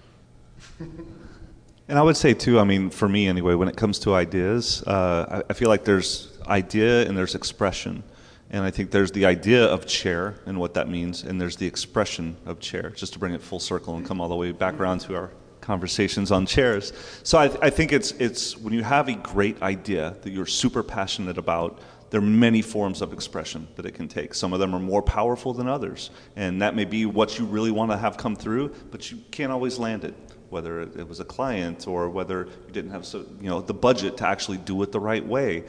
And 1.88 1.98
I 1.98 2.02
would 2.02 2.18
say 2.18 2.34
too, 2.34 2.58
I 2.60 2.64
mean, 2.64 2.90
for 2.90 3.08
me 3.08 3.28
anyway, 3.28 3.54
when 3.54 3.66
it 3.66 3.76
comes 3.76 3.98
to 4.00 4.14
ideas, 4.14 4.82
uh, 4.86 5.42
I, 5.48 5.50
I, 5.50 5.52
feel 5.54 5.70
like 5.70 5.84
there's 5.84 6.38
idea 6.46 7.08
and 7.08 7.16
there's 7.16 7.34
expression. 7.34 8.02
And 8.50 8.62
I 8.62 8.70
think 8.70 8.90
there's 8.90 9.10
the 9.10 9.24
idea 9.24 9.64
of 9.64 9.86
chair 9.86 10.34
and 10.44 10.58
what 10.58 10.74
that 10.74 10.88
means, 10.88 11.22
and 11.22 11.40
there's 11.40 11.56
the 11.56 11.66
expression 11.66 12.36
of 12.44 12.60
chair, 12.60 12.90
just 12.90 13.14
to 13.14 13.18
bring 13.18 13.32
it 13.32 13.40
full 13.40 13.58
circle 13.58 13.96
and 13.96 14.06
come 14.06 14.20
all 14.20 14.28
the 14.28 14.36
way 14.36 14.52
back 14.52 14.74
around 14.74 15.00
to 15.00 15.16
our 15.16 15.30
conversations 15.62 16.30
on 16.30 16.44
chairs. 16.44 16.92
So 17.22 17.38
I, 17.38 17.44
I 17.62 17.70
think 17.70 17.92
it's, 17.92 18.12
it's 18.12 18.56
when 18.58 18.74
you 18.74 18.82
have 18.82 19.08
a 19.08 19.14
great 19.14 19.60
idea 19.62 20.14
that 20.22 20.30
you're 20.30 20.46
super 20.46 20.82
passionate 20.82 21.38
about, 21.38 21.80
there 22.10 22.20
are 22.20 22.24
many 22.24 22.62
forms 22.62 23.02
of 23.02 23.12
expression 23.14 23.66
that 23.76 23.84
it 23.84 23.92
can 23.92 24.08
take. 24.08 24.34
Some 24.34 24.52
of 24.52 24.60
them 24.60 24.74
are 24.74 24.80
more 24.80 25.02
powerful 25.02 25.52
than 25.54 25.68
others, 25.68 26.10
and 26.36 26.60
that 26.60 26.74
may 26.74 26.86
be 26.86 27.06
what 27.06 27.38
you 27.38 27.46
really 27.46 27.70
want 27.70 27.90
to 27.90 27.98
have 27.98 28.16
come 28.18 28.36
through, 28.36 28.74
but 28.90 29.10
you 29.10 29.18
can't 29.30 29.52
always 29.52 29.78
land 29.78 30.04
it 30.04 30.14
whether 30.50 30.82
it 30.82 31.08
was 31.08 31.20
a 31.20 31.24
client 31.24 31.86
or 31.86 32.08
whether 32.08 32.46
you 32.66 32.72
didn't 32.72 32.90
have 32.90 33.04
so, 33.04 33.26
you 33.40 33.48
know, 33.48 33.60
the 33.60 33.74
budget 33.74 34.16
to 34.18 34.26
actually 34.26 34.58
do 34.58 34.82
it 34.82 34.92
the 34.92 35.00
right 35.00 35.24
way. 35.26 35.64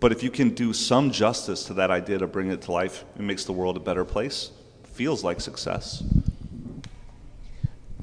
But 0.00 0.12
if 0.12 0.22
you 0.22 0.30
can 0.30 0.50
do 0.50 0.72
some 0.72 1.10
justice 1.10 1.64
to 1.64 1.74
that 1.74 1.90
idea 1.90 2.18
to 2.18 2.26
bring 2.26 2.50
it 2.50 2.62
to 2.62 2.72
life, 2.72 3.04
it 3.16 3.22
makes 3.22 3.44
the 3.44 3.52
world 3.52 3.76
a 3.76 3.80
better 3.80 4.04
place. 4.04 4.50
Feels 4.94 5.24
like 5.24 5.40
success. 5.40 6.02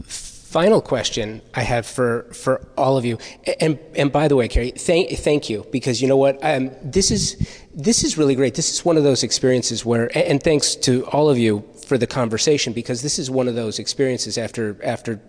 Final 0.06 0.82
question 0.82 1.42
I 1.54 1.62
have 1.62 1.86
for, 1.86 2.24
for 2.34 2.68
all 2.78 2.98
of 2.98 3.06
you, 3.06 3.18
and 3.62 3.80
and 3.96 4.12
by 4.12 4.28
the 4.28 4.36
way, 4.36 4.50
Kerry, 4.50 4.72
thank 4.72 5.10
thank 5.12 5.50
you 5.50 5.66
because 5.72 6.02
you 6.02 6.10
know 6.10 6.18
what, 6.18 6.44
um, 6.44 6.72
this 6.84 7.10
is 7.10 7.38
this 7.74 8.04
is 8.04 8.18
really 8.18 8.36
great. 8.36 8.56
This 8.56 8.70
is 8.74 8.84
one 8.84 8.98
of 8.98 9.04
those 9.06 9.24
experiences 9.24 9.86
where, 9.86 10.12
and 10.14 10.44
thanks 10.44 10.76
to 10.76 11.06
all 11.06 11.30
of 11.30 11.38
you 11.38 11.64
for 11.86 11.98
the 11.98 12.06
conversation 12.06 12.74
because 12.74 13.02
this 13.02 13.18
is 13.18 13.32
one 13.32 13.48
of 13.48 13.56
those 13.56 13.80
experiences 13.80 14.38
after 14.38 14.76
after 14.84 15.22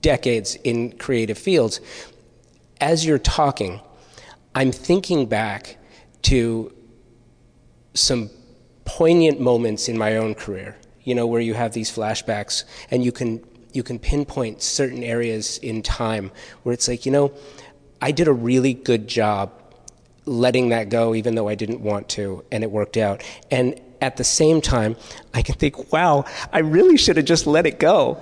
decades 0.00 0.56
in 0.56 0.92
creative 0.98 1.38
fields, 1.38 1.80
as 2.80 3.06
you're 3.06 3.18
talking, 3.18 3.80
I'm 4.54 4.72
thinking 4.72 5.26
back 5.26 5.78
to 6.22 6.74
some 7.94 8.30
poignant 8.84 9.40
moments 9.40 9.88
in 9.88 9.96
my 9.96 10.16
own 10.16 10.34
career, 10.34 10.76
you 11.04 11.14
know, 11.14 11.26
where 11.26 11.40
you 11.40 11.54
have 11.54 11.72
these 11.72 11.90
flashbacks 11.90 12.64
and 12.90 13.04
you 13.04 13.12
can 13.12 13.44
you 13.72 13.82
can 13.82 13.98
pinpoint 13.98 14.60
certain 14.60 15.02
areas 15.02 15.56
in 15.58 15.82
time 15.82 16.30
where 16.62 16.74
it's 16.74 16.88
like, 16.88 17.06
you 17.06 17.12
know, 17.12 17.32
I 18.02 18.12
did 18.12 18.28
a 18.28 18.32
really 18.32 18.74
good 18.74 19.08
job 19.08 19.50
letting 20.26 20.68
that 20.68 20.90
go 20.90 21.14
even 21.14 21.34
though 21.34 21.48
I 21.48 21.54
didn't 21.54 21.80
want 21.80 22.08
to 22.10 22.44
and 22.52 22.62
it 22.62 22.70
worked 22.70 22.96
out. 22.96 23.22
And 23.50 23.80
at 24.02 24.16
the 24.16 24.24
same 24.24 24.60
time, 24.60 24.96
I 25.32 25.40
can 25.40 25.54
think, 25.54 25.92
wow, 25.92 26.26
I 26.52 26.58
really 26.58 26.98
should 26.98 27.16
have 27.16 27.26
just 27.26 27.46
let 27.46 27.64
it 27.64 27.78
go 27.78 28.20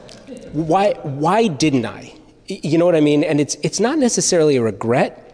why 0.52 0.94
why 1.02 1.48
didn't 1.48 1.86
I? 1.86 2.14
You 2.46 2.78
know 2.78 2.84
what 2.84 2.96
I 2.96 3.00
mean? 3.00 3.22
And 3.24 3.40
it's 3.40 3.56
it's 3.62 3.80
not 3.80 3.98
necessarily 3.98 4.56
a 4.56 4.62
regret 4.62 5.26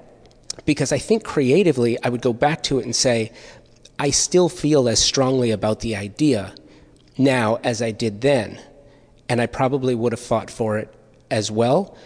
because 0.65 0.93
I 0.93 0.99
think 0.99 1.25
creatively 1.25 1.99
I 2.03 2.09
would 2.09 2.23
go 2.23 2.33
back 2.33 2.63
to 2.65 2.79
it 2.79 2.85
and 2.85 2.95
say 2.95 3.33
I 3.99 4.11
still 4.11 4.49
feel 4.49 4.89
as 4.89 4.99
strongly 4.99 5.51
about 5.51 5.81
the 5.81 5.97
idea 5.97 6.55
now 7.17 7.57
as 7.65 7.81
I 7.81 7.91
did 7.91 8.21
then. 8.21 8.61
And 9.29 9.41
I 9.41 9.47
probably 9.47 9.95
would 9.95 10.13
have 10.13 10.21
fought 10.21 10.51
for 10.51 10.79
it 10.79 10.93
as 11.31 11.51
well. 11.51 11.97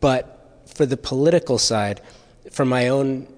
But 0.00 0.64
for 0.74 0.86
the 0.86 0.96
political 0.96 1.58
side, 1.58 2.00
for 2.50 2.64
my 2.64 2.88
own 2.88 3.28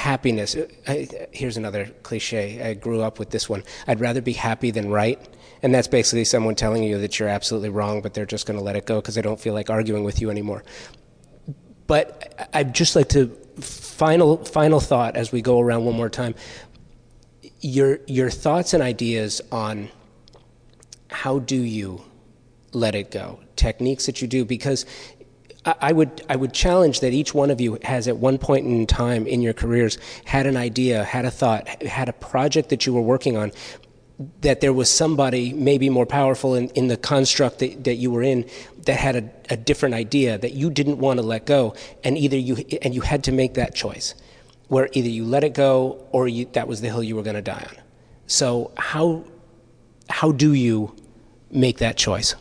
happiness, 0.00 0.56
I, 0.88 1.06
here's 1.30 1.58
another 1.58 1.86
cliche. 2.02 2.62
I 2.62 2.74
grew 2.74 3.02
up 3.02 3.18
with 3.18 3.30
this 3.30 3.48
one. 3.48 3.62
I'd 3.86 4.00
rather 4.00 4.22
be 4.22 4.32
happy 4.32 4.70
than 4.70 4.90
right. 4.90 5.20
And 5.62 5.74
that's 5.74 5.88
basically 5.88 6.24
someone 6.24 6.54
telling 6.54 6.82
you 6.82 6.98
that 6.98 7.18
you're 7.18 7.28
absolutely 7.28 7.68
wrong, 7.68 8.00
but 8.00 8.14
they're 8.14 8.26
just 8.26 8.46
going 8.46 8.58
to 8.58 8.64
let 8.64 8.76
it 8.76 8.86
go 8.86 8.96
because 8.96 9.14
they 9.14 9.22
don't 9.22 9.38
feel 9.38 9.52
like 9.52 9.68
arguing 9.68 10.02
with 10.02 10.20
you 10.20 10.30
anymore. 10.30 10.64
But 11.86 12.48
I'd 12.54 12.74
just 12.74 12.96
like 12.96 13.08
to 13.10 13.28
final 13.60 14.42
final 14.44 14.80
thought 14.80 15.16
as 15.16 15.32
we 15.32 15.42
go 15.42 15.60
around 15.60 15.84
one 15.84 15.96
more 15.96 16.08
time. 16.08 16.34
Your 17.60 17.98
your 18.06 18.30
thoughts 18.30 18.72
and 18.72 18.82
ideas 18.82 19.42
on 19.52 19.90
how 21.10 21.40
do 21.40 21.56
you 21.56 22.02
let 22.72 22.94
it 22.94 23.10
go? 23.10 23.40
Techniques 23.56 24.06
that 24.06 24.22
you 24.22 24.28
do 24.28 24.46
because 24.46 24.86
I 25.64 25.92
would 25.92 26.22
I 26.28 26.36
would 26.36 26.54
challenge 26.54 27.00
that 27.00 27.12
each 27.12 27.34
one 27.34 27.50
of 27.50 27.60
you 27.60 27.78
has 27.82 28.08
at 28.08 28.16
one 28.16 28.38
point 28.38 28.66
in 28.66 28.86
time 28.86 29.26
in 29.26 29.42
your 29.42 29.52
careers 29.52 29.98
had 30.24 30.46
an 30.46 30.56
idea, 30.56 31.04
had 31.04 31.26
a 31.26 31.30
thought, 31.30 31.68
had 31.82 32.08
a 32.08 32.14
project 32.14 32.70
that 32.70 32.86
you 32.86 32.94
were 32.94 33.02
working 33.02 33.36
on, 33.36 33.52
that 34.40 34.62
there 34.62 34.72
was 34.72 34.88
somebody 34.88 35.52
maybe 35.52 35.90
more 35.90 36.06
powerful 36.06 36.54
in, 36.54 36.68
in 36.70 36.88
the 36.88 36.96
construct 36.96 37.58
that, 37.58 37.84
that 37.84 37.96
you 37.96 38.10
were 38.10 38.22
in 38.22 38.48
that 38.86 38.96
had 38.96 39.16
a, 39.16 39.30
a 39.50 39.56
different 39.56 39.94
idea 39.94 40.38
that 40.38 40.52
you 40.52 40.70
didn't 40.70 40.98
want 40.98 41.18
to 41.18 41.22
let 41.22 41.44
go 41.44 41.74
and 42.04 42.16
either 42.16 42.38
you 42.38 42.56
and 42.80 42.94
you 42.94 43.02
had 43.02 43.22
to 43.24 43.32
make 43.32 43.54
that 43.54 43.74
choice 43.74 44.14
where 44.68 44.88
either 44.92 45.08
you 45.08 45.24
let 45.24 45.44
it 45.44 45.52
go 45.52 46.06
or 46.12 46.28
you, 46.28 46.46
that 46.52 46.68
was 46.68 46.80
the 46.80 46.88
hill 46.88 47.02
you 47.02 47.16
were 47.16 47.22
going 47.22 47.36
to 47.36 47.42
die 47.42 47.66
on. 47.68 47.76
So 48.26 48.72
how 48.78 49.24
how 50.08 50.32
do 50.32 50.54
you 50.54 50.94
make 51.50 51.78
that 51.78 51.96
choice 51.96 52.34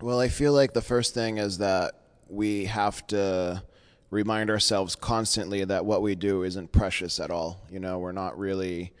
well 0.00 0.20
i 0.20 0.28
feel 0.28 0.52
like 0.52 0.72
the 0.72 0.82
first 0.82 1.14
thing 1.14 1.38
is 1.38 1.58
that 1.58 1.94
we 2.28 2.66
have 2.66 3.06
to 3.08 3.62
remind 4.10 4.50
ourselves 4.50 4.96
constantly 4.96 5.64
that 5.64 5.84
what 5.84 6.02
we 6.02 6.14
do 6.14 6.42
isn't 6.42 6.72
precious 6.72 7.20
at 7.20 7.30
all. 7.30 7.60
You 7.70 7.80
know, 7.80 7.98
we're 7.98 8.12
not 8.12 8.38
really, 8.38 8.92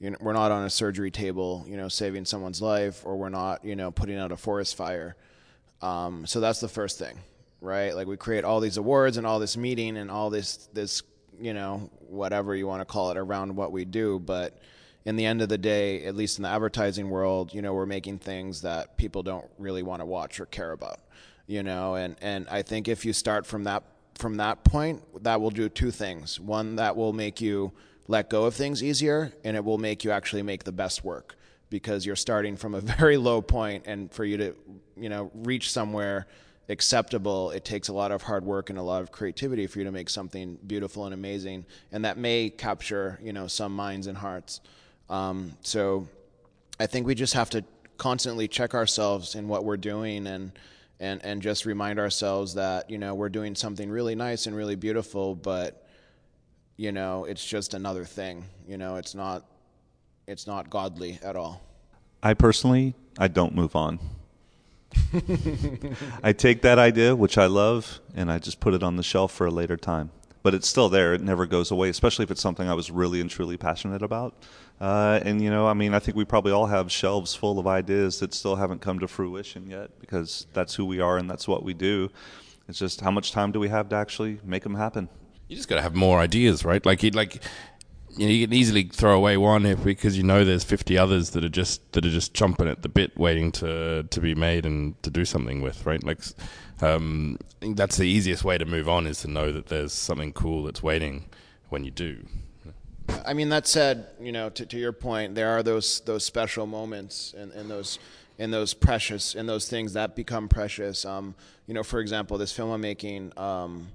you 0.00 0.10
know, 0.10 0.16
we're 0.20 0.32
not 0.32 0.50
on 0.50 0.64
a 0.64 0.70
surgery 0.70 1.10
table, 1.10 1.64
you 1.68 1.76
know, 1.76 1.88
saving 1.88 2.24
someone's 2.24 2.62
life, 2.62 3.02
or 3.04 3.16
we're 3.16 3.28
not, 3.28 3.64
you 3.64 3.76
know, 3.76 3.90
putting 3.90 4.18
out 4.18 4.32
a 4.32 4.36
forest 4.36 4.76
fire. 4.76 5.16
Um, 5.82 6.26
so 6.26 6.40
that's 6.40 6.60
the 6.60 6.68
first 6.68 6.98
thing, 6.98 7.18
right? 7.60 7.94
Like 7.94 8.06
we 8.06 8.16
create 8.16 8.44
all 8.44 8.60
these 8.60 8.78
awards 8.78 9.18
and 9.18 9.26
all 9.26 9.38
this 9.38 9.56
meeting 9.56 9.98
and 9.98 10.10
all 10.10 10.30
this, 10.30 10.68
this, 10.72 11.02
you 11.38 11.52
know, 11.52 11.90
whatever 12.08 12.54
you 12.54 12.66
want 12.66 12.80
to 12.80 12.86
call 12.86 13.10
it 13.10 13.18
around 13.18 13.54
what 13.54 13.70
we 13.70 13.84
do, 13.84 14.18
but 14.18 14.58
in 15.04 15.16
the 15.16 15.26
end 15.26 15.42
of 15.42 15.48
the 15.48 15.58
day, 15.58 16.04
at 16.04 16.16
least 16.16 16.38
in 16.38 16.42
the 16.42 16.48
advertising 16.48 17.10
world, 17.10 17.52
you 17.52 17.60
know, 17.60 17.74
we're 17.74 17.86
making 17.86 18.18
things 18.18 18.62
that 18.62 18.96
people 18.96 19.22
don't 19.22 19.46
really 19.58 19.82
want 19.82 20.00
to 20.00 20.06
watch 20.06 20.40
or 20.40 20.46
care 20.46 20.72
about, 20.72 21.00
you 21.46 21.62
know, 21.62 21.94
and, 21.94 22.16
and 22.22 22.48
I 22.48 22.62
think 22.62 22.88
if 22.88 23.04
you 23.04 23.12
start 23.12 23.46
from 23.46 23.64
that 23.64 23.82
from 24.16 24.36
that 24.36 24.62
point, 24.62 25.02
that 25.24 25.40
will 25.40 25.50
do 25.50 25.68
two 25.68 25.90
things. 25.90 26.38
One, 26.38 26.76
that 26.76 26.96
will 26.96 27.12
make 27.12 27.40
you 27.40 27.72
let 28.06 28.30
go 28.30 28.44
of 28.44 28.54
things 28.54 28.82
easier 28.82 29.32
and 29.44 29.56
it 29.56 29.64
will 29.64 29.78
make 29.78 30.04
you 30.04 30.10
actually 30.10 30.42
make 30.42 30.64
the 30.64 30.72
best 30.72 31.04
work 31.04 31.36
because 31.70 32.04
you're 32.04 32.16
starting 32.16 32.56
from 32.56 32.74
a 32.74 32.80
very 32.98 33.16
low 33.16 33.40
point 33.40 33.84
and 33.86 34.12
for 34.12 34.24
you 34.24 34.36
to 34.36 34.54
you 34.96 35.08
know 35.08 35.30
reach 35.34 35.70
somewhere 35.72 36.26
acceptable 36.68 37.50
it 37.50 37.64
takes 37.64 37.88
a 37.88 37.92
lot 37.92 38.10
of 38.10 38.22
hard 38.22 38.44
work 38.44 38.70
and 38.70 38.78
a 38.78 38.82
lot 38.82 39.02
of 39.02 39.12
creativity 39.12 39.66
for 39.66 39.78
you 39.78 39.84
to 39.84 39.92
make 39.92 40.08
something 40.08 40.58
beautiful 40.66 41.04
and 41.04 41.14
amazing 41.14 41.64
and 41.92 42.04
that 42.04 42.16
may 42.16 42.48
capture 42.48 43.18
you 43.22 43.32
know 43.32 43.46
some 43.46 43.74
minds 43.74 44.06
and 44.06 44.16
hearts 44.16 44.60
um, 45.10 45.52
so 45.62 46.06
i 46.80 46.86
think 46.86 47.06
we 47.06 47.14
just 47.14 47.34
have 47.34 47.50
to 47.50 47.64
constantly 47.98 48.48
check 48.48 48.74
ourselves 48.74 49.34
in 49.34 49.48
what 49.48 49.64
we're 49.64 49.76
doing 49.76 50.26
and 50.26 50.52
and 51.00 51.24
and 51.24 51.42
just 51.42 51.66
remind 51.66 51.98
ourselves 51.98 52.54
that 52.54 52.88
you 52.90 52.98
know 52.98 53.14
we're 53.14 53.28
doing 53.28 53.54
something 53.54 53.90
really 53.90 54.14
nice 54.14 54.46
and 54.46 54.56
really 54.56 54.76
beautiful 54.76 55.34
but 55.34 55.86
you 56.76 56.90
know 56.92 57.24
it's 57.24 57.44
just 57.44 57.74
another 57.74 58.04
thing 58.04 58.44
you 58.66 58.76
know 58.76 58.96
it's 58.96 59.14
not 59.14 59.44
it's 60.26 60.46
not 60.46 60.70
godly 60.70 61.18
at 61.22 61.36
all 61.36 61.60
I 62.24 62.32
personally, 62.32 62.94
I 63.18 63.28
don't 63.28 63.54
move 63.54 63.76
on. 63.76 63.98
I 66.22 66.32
take 66.32 66.62
that 66.62 66.78
idea, 66.78 67.14
which 67.14 67.36
I 67.36 67.44
love, 67.44 68.00
and 68.14 68.32
I 68.32 68.38
just 68.38 68.60
put 68.60 68.72
it 68.72 68.82
on 68.82 68.96
the 68.96 69.02
shelf 69.02 69.30
for 69.30 69.44
a 69.44 69.50
later 69.50 69.76
time. 69.76 70.10
But 70.44 70.54
it's 70.54 70.68
still 70.68 70.88
there; 70.88 71.12
it 71.14 71.22
never 71.22 71.46
goes 71.46 71.72
away. 71.72 71.88
Especially 71.88 72.22
if 72.22 72.30
it's 72.30 72.40
something 72.40 72.68
I 72.68 72.74
was 72.74 72.92
really 72.92 73.20
and 73.20 73.28
truly 73.28 73.56
passionate 73.56 74.02
about. 74.02 74.36
Uh, 74.80 75.18
and 75.24 75.42
you 75.42 75.50
know, 75.50 75.66
I 75.66 75.74
mean, 75.74 75.94
I 75.94 75.98
think 75.98 76.16
we 76.16 76.24
probably 76.24 76.52
all 76.52 76.66
have 76.66 76.92
shelves 76.92 77.34
full 77.34 77.58
of 77.58 77.66
ideas 77.66 78.20
that 78.20 78.32
still 78.32 78.56
haven't 78.56 78.80
come 78.80 79.00
to 79.00 79.08
fruition 79.08 79.68
yet, 79.68 79.98
because 80.00 80.46
that's 80.52 80.76
who 80.76 80.84
we 80.84 81.00
are 81.00 81.18
and 81.18 81.28
that's 81.28 81.48
what 81.48 81.64
we 81.64 81.74
do. 81.74 82.10
It's 82.68 82.78
just 82.78 83.00
how 83.00 83.10
much 83.10 83.32
time 83.32 83.50
do 83.50 83.58
we 83.58 83.68
have 83.68 83.88
to 83.88 83.96
actually 83.96 84.38
make 84.44 84.62
them 84.62 84.74
happen? 84.74 85.08
You 85.48 85.56
just 85.56 85.68
got 85.68 85.76
to 85.76 85.82
have 85.82 85.94
more 85.94 86.20
ideas, 86.20 86.64
right? 86.64 86.84
Like, 86.84 87.02
like 87.14 87.42
you 88.16 88.26
know, 88.26 88.32
you 88.32 88.46
can 88.46 88.54
easily 88.54 88.84
throw 88.84 89.16
away 89.16 89.36
one 89.36 89.66
if 89.66 89.82
because 89.82 90.16
you 90.16 90.22
know 90.22 90.44
there's 90.44 90.64
50 90.64 90.96
others 90.96 91.30
that 91.30 91.44
are 91.44 91.48
just 91.48 91.92
that 91.92 92.04
are 92.06 92.10
just 92.10 92.32
chomping 92.32 92.70
at 92.70 92.82
the 92.82 92.88
bit, 92.88 93.16
waiting 93.16 93.50
to 93.52 94.04
to 94.04 94.20
be 94.20 94.34
made 94.34 94.66
and 94.66 95.02
to 95.02 95.10
do 95.10 95.24
something 95.24 95.62
with, 95.62 95.84
right? 95.84 96.02
Like, 96.02 96.20
um, 96.80 97.38
I 97.40 97.60
think 97.60 97.76
that's 97.76 97.96
the 97.96 98.08
easiest 98.08 98.44
way 98.44 98.58
to 98.58 98.64
move 98.64 98.88
on 98.88 99.06
is 99.06 99.20
to 99.22 99.28
know 99.28 99.52
that 99.52 99.66
there's 99.66 99.92
something 99.92 100.32
cool 100.32 100.64
that's 100.64 100.82
waiting 100.82 101.26
when 101.68 101.84
you 101.84 101.90
do. 101.90 102.26
I 103.24 103.34
mean, 103.34 103.50
that 103.50 103.66
said, 103.66 104.06
you 104.20 104.32
know, 104.32 104.50
to, 104.50 104.66
to 104.66 104.78
your 104.78 104.92
point, 104.92 105.34
there 105.34 105.50
are 105.50 105.62
those 105.62 106.00
those 106.00 106.24
special 106.24 106.66
moments 106.66 107.34
and, 107.36 107.52
and 107.52 107.70
those 107.70 107.98
and 108.38 108.52
those 108.52 108.74
precious 108.74 109.34
and 109.34 109.48
those 109.48 109.68
things 109.68 109.92
that 109.92 110.16
become 110.16 110.48
precious. 110.48 111.04
Um, 111.04 111.34
you 111.66 111.74
know, 111.74 111.82
for 111.82 112.00
example, 112.00 112.38
this 112.38 112.52
film 112.52 112.70
I'm 112.70 112.80
making 112.80 113.32
um, 113.36 113.88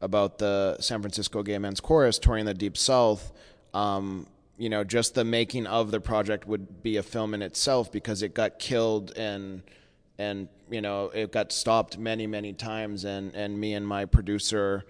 about 0.00 0.38
the 0.38 0.78
San 0.80 1.00
Francisco 1.00 1.42
Gay 1.42 1.58
Men's 1.58 1.80
Chorus 1.80 2.18
touring 2.18 2.46
the 2.46 2.54
Deep 2.54 2.76
South 2.76 3.32
um, 3.76 4.26
you 4.56 4.70
know, 4.70 4.84
just 4.84 5.14
the 5.14 5.24
making 5.24 5.66
of 5.66 5.90
the 5.90 6.00
project 6.00 6.46
would 6.46 6.82
be 6.82 6.96
a 6.96 7.02
film 7.02 7.34
in 7.34 7.42
itself 7.42 7.92
because 7.92 8.22
it 8.22 8.32
got 8.32 8.58
killed 8.58 9.12
and 9.16 9.62
and 10.18 10.48
you 10.70 10.80
know 10.80 11.10
it 11.14 11.32
got 11.32 11.52
stopped 11.52 11.98
many 11.98 12.26
many 12.26 12.52
times 12.52 13.04
and 13.04 13.34
and 13.34 13.58
me 13.58 13.74
and 13.74 13.86
my 13.86 14.04
producer 14.04 14.84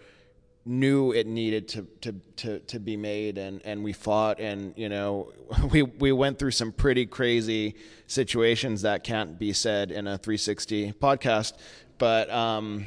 knew 0.65 1.13
it 1.13 1.27
needed 1.27 1.69
to 1.69 1.83
to 2.01 2.13
to 2.37 2.59
to 2.61 2.81
be 2.81 2.97
made 2.97 3.39
and 3.39 3.61
and 3.65 3.83
we 3.85 3.93
fought 3.93 4.41
and 4.41 4.75
you 4.77 4.89
know 4.89 5.33
we 5.71 5.83
we 5.83 6.11
went 6.11 6.39
through 6.39 6.51
some 6.51 6.73
pretty 6.73 7.07
crazy 7.07 7.75
situations 8.07 8.83
that 8.83 9.05
can't 9.05 9.39
be 9.39 9.53
said 9.53 9.91
in 9.91 10.07
a 10.07 10.19
360 10.19 10.93
podcast 10.95 11.53
but 11.99 12.29
um 12.31 12.85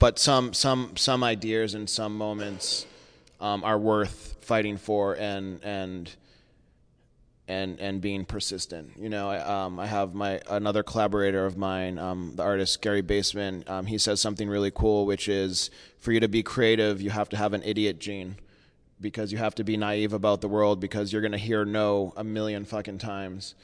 but 0.00 0.18
some 0.18 0.52
some 0.52 0.96
some 0.96 1.22
ideas 1.22 1.74
and 1.74 1.88
some 1.88 2.16
moments 2.16 2.86
um, 3.40 3.62
are 3.62 3.78
worth 3.78 4.36
fighting 4.40 4.76
for 4.76 5.14
and 5.14 5.62
and 5.62 6.10
and 7.50 7.80
and 7.80 8.00
being 8.00 8.24
persistent. 8.24 8.92
You 8.96 9.08
know, 9.08 9.28
I, 9.28 9.38
um, 9.40 9.80
I 9.80 9.86
have 9.86 10.14
my 10.14 10.40
another 10.48 10.84
collaborator 10.84 11.44
of 11.44 11.56
mine, 11.56 11.98
um, 11.98 12.32
the 12.36 12.44
artist 12.44 12.80
Gary 12.80 13.02
Baseman. 13.02 13.64
Um, 13.68 13.86
he 13.86 13.98
says 13.98 14.20
something 14.20 14.48
really 14.48 14.70
cool, 14.70 15.04
which 15.04 15.28
is 15.28 15.70
for 15.98 16.12
you 16.12 16.20
to 16.20 16.28
be 16.28 16.44
creative, 16.44 17.02
you 17.02 17.10
have 17.10 17.28
to 17.30 17.36
have 17.36 17.52
an 17.52 17.62
idiot 17.64 17.98
gene, 17.98 18.36
because 19.00 19.32
you 19.32 19.38
have 19.38 19.56
to 19.56 19.64
be 19.64 19.76
naive 19.76 20.12
about 20.12 20.40
the 20.40 20.48
world 20.48 20.78
because 20.78 21.12
you're 21.12 21.22
gonna 21.22 21.36
hear 21.38 21.64
no 21.64 22.12
a 22.16 22.22
million 22.22 22.64
fucking 22.64 22.98
times, 22.98 23.56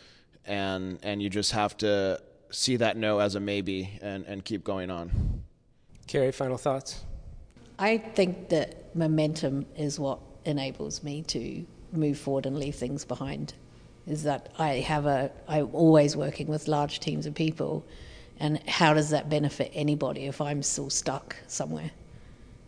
and 0.45 0.99
and 1.05 1.23
you 1.23 1.31
just 1.31 1.53
have 1.53 1.77
to 1.77 2.21
see 2.51 2.77
that 2.77 2.97
no 2.97 3.21
as 3.21 3.37
a 3.37 3.41
maybe 3.41 3.99
and 4.03 4.27
and 4.27 4.45
keep 4.45 4.65
going 4.65 4.91
on. 4.91 5.45
Kerry, 6.09 6.33
final 6.33 6.59
thoughts. 6.59 7.05
I 7.79 7.99
think 7.99 8.49
that 8.49 8.97
momentum 8.97 9.67
is 9.77 10.01
what 10.01 10.19
enables 10.45 11.05
me 11.05 11.23
to 11.23 11.65
move 11.93 12.19
forward 12.19 12.47
and 12.47 12.59
leave 12.59 12.75
things 12.75 13.05
behind. 13.05 13.55
Is 14.07 14.23
that 14.23 14.53
I 14.59 14.75
have 14.75 15.07
a, 15.07 15.31
I'm 15.49 15.69
always 15.73 16.17
working 16.17 16.47
with 16.47 16.69
large 16.69 17.01
teams 17.01 17.27
of 17.27 17.35
people, 17.35 17.85
and 18.39 18.59
how 18.69 18.95
does 18.95 19.11
that 19.11 19.29
benefit 19.29 19.73
anybody 19.75 20.27
if 20.27 20.41
I'm 20.41 20.63
still 20.63 20.91
stuck 20.91 21.37
somewhere? 21.49 21.91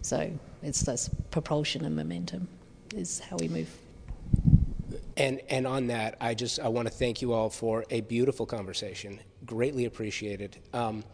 So 0.02 0.30
it's 0.62 0.82
this 0.82 1.10
propulsion 1.30 1.84
and 1.84 1.94
momentum 1.94 2.48
is 2.94 3.20
how 3.20 3.36
we 3.36 3.48
move. 3.48 3.68
And 5.16 5.40
and 5.48 5.66
on 5.66 5.88
that, 5.88 6.16
I 6.20 6.34
just 6.34 6.60
I 6.60 6.68
want 6.68 6.88
to 6.88 6.94
thank 6.94 7.20
you 7.22 7.32
all 7.32 7.50
for 7.50 7.84
a 7.90 8.00
beautiful 8.02 8.46
conversation. 8.46 9.20
Greatly 9.44 9.84
appreciated. 9.84 10.56
Um, 10.72 11.04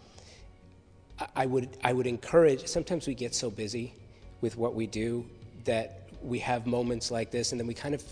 I 1.35 1.47
would 1.47 1.77
I 1.83 1.93
would 1.93 2.07
encourage. 2.07 2.67
Sometimes 2.67 3.07
we 3.07 3.15
get 3.15 3.35
so 3.35 3.51
busy 3.51 3.95
with 4.41 4.57
what 4.57 4.75
we 4.75 4.87
do 4.87 5.27
that 5.65 6.09
we 6.23 6.39
have 6.41 6.67
moments 6.67 7.11
like 7.11 7.31
this, 7.31 7.53
and 7.53 7.61
then 7.61 7.67
we 7.67 7.75
kind 7.75 7.95
of 7.95 8.03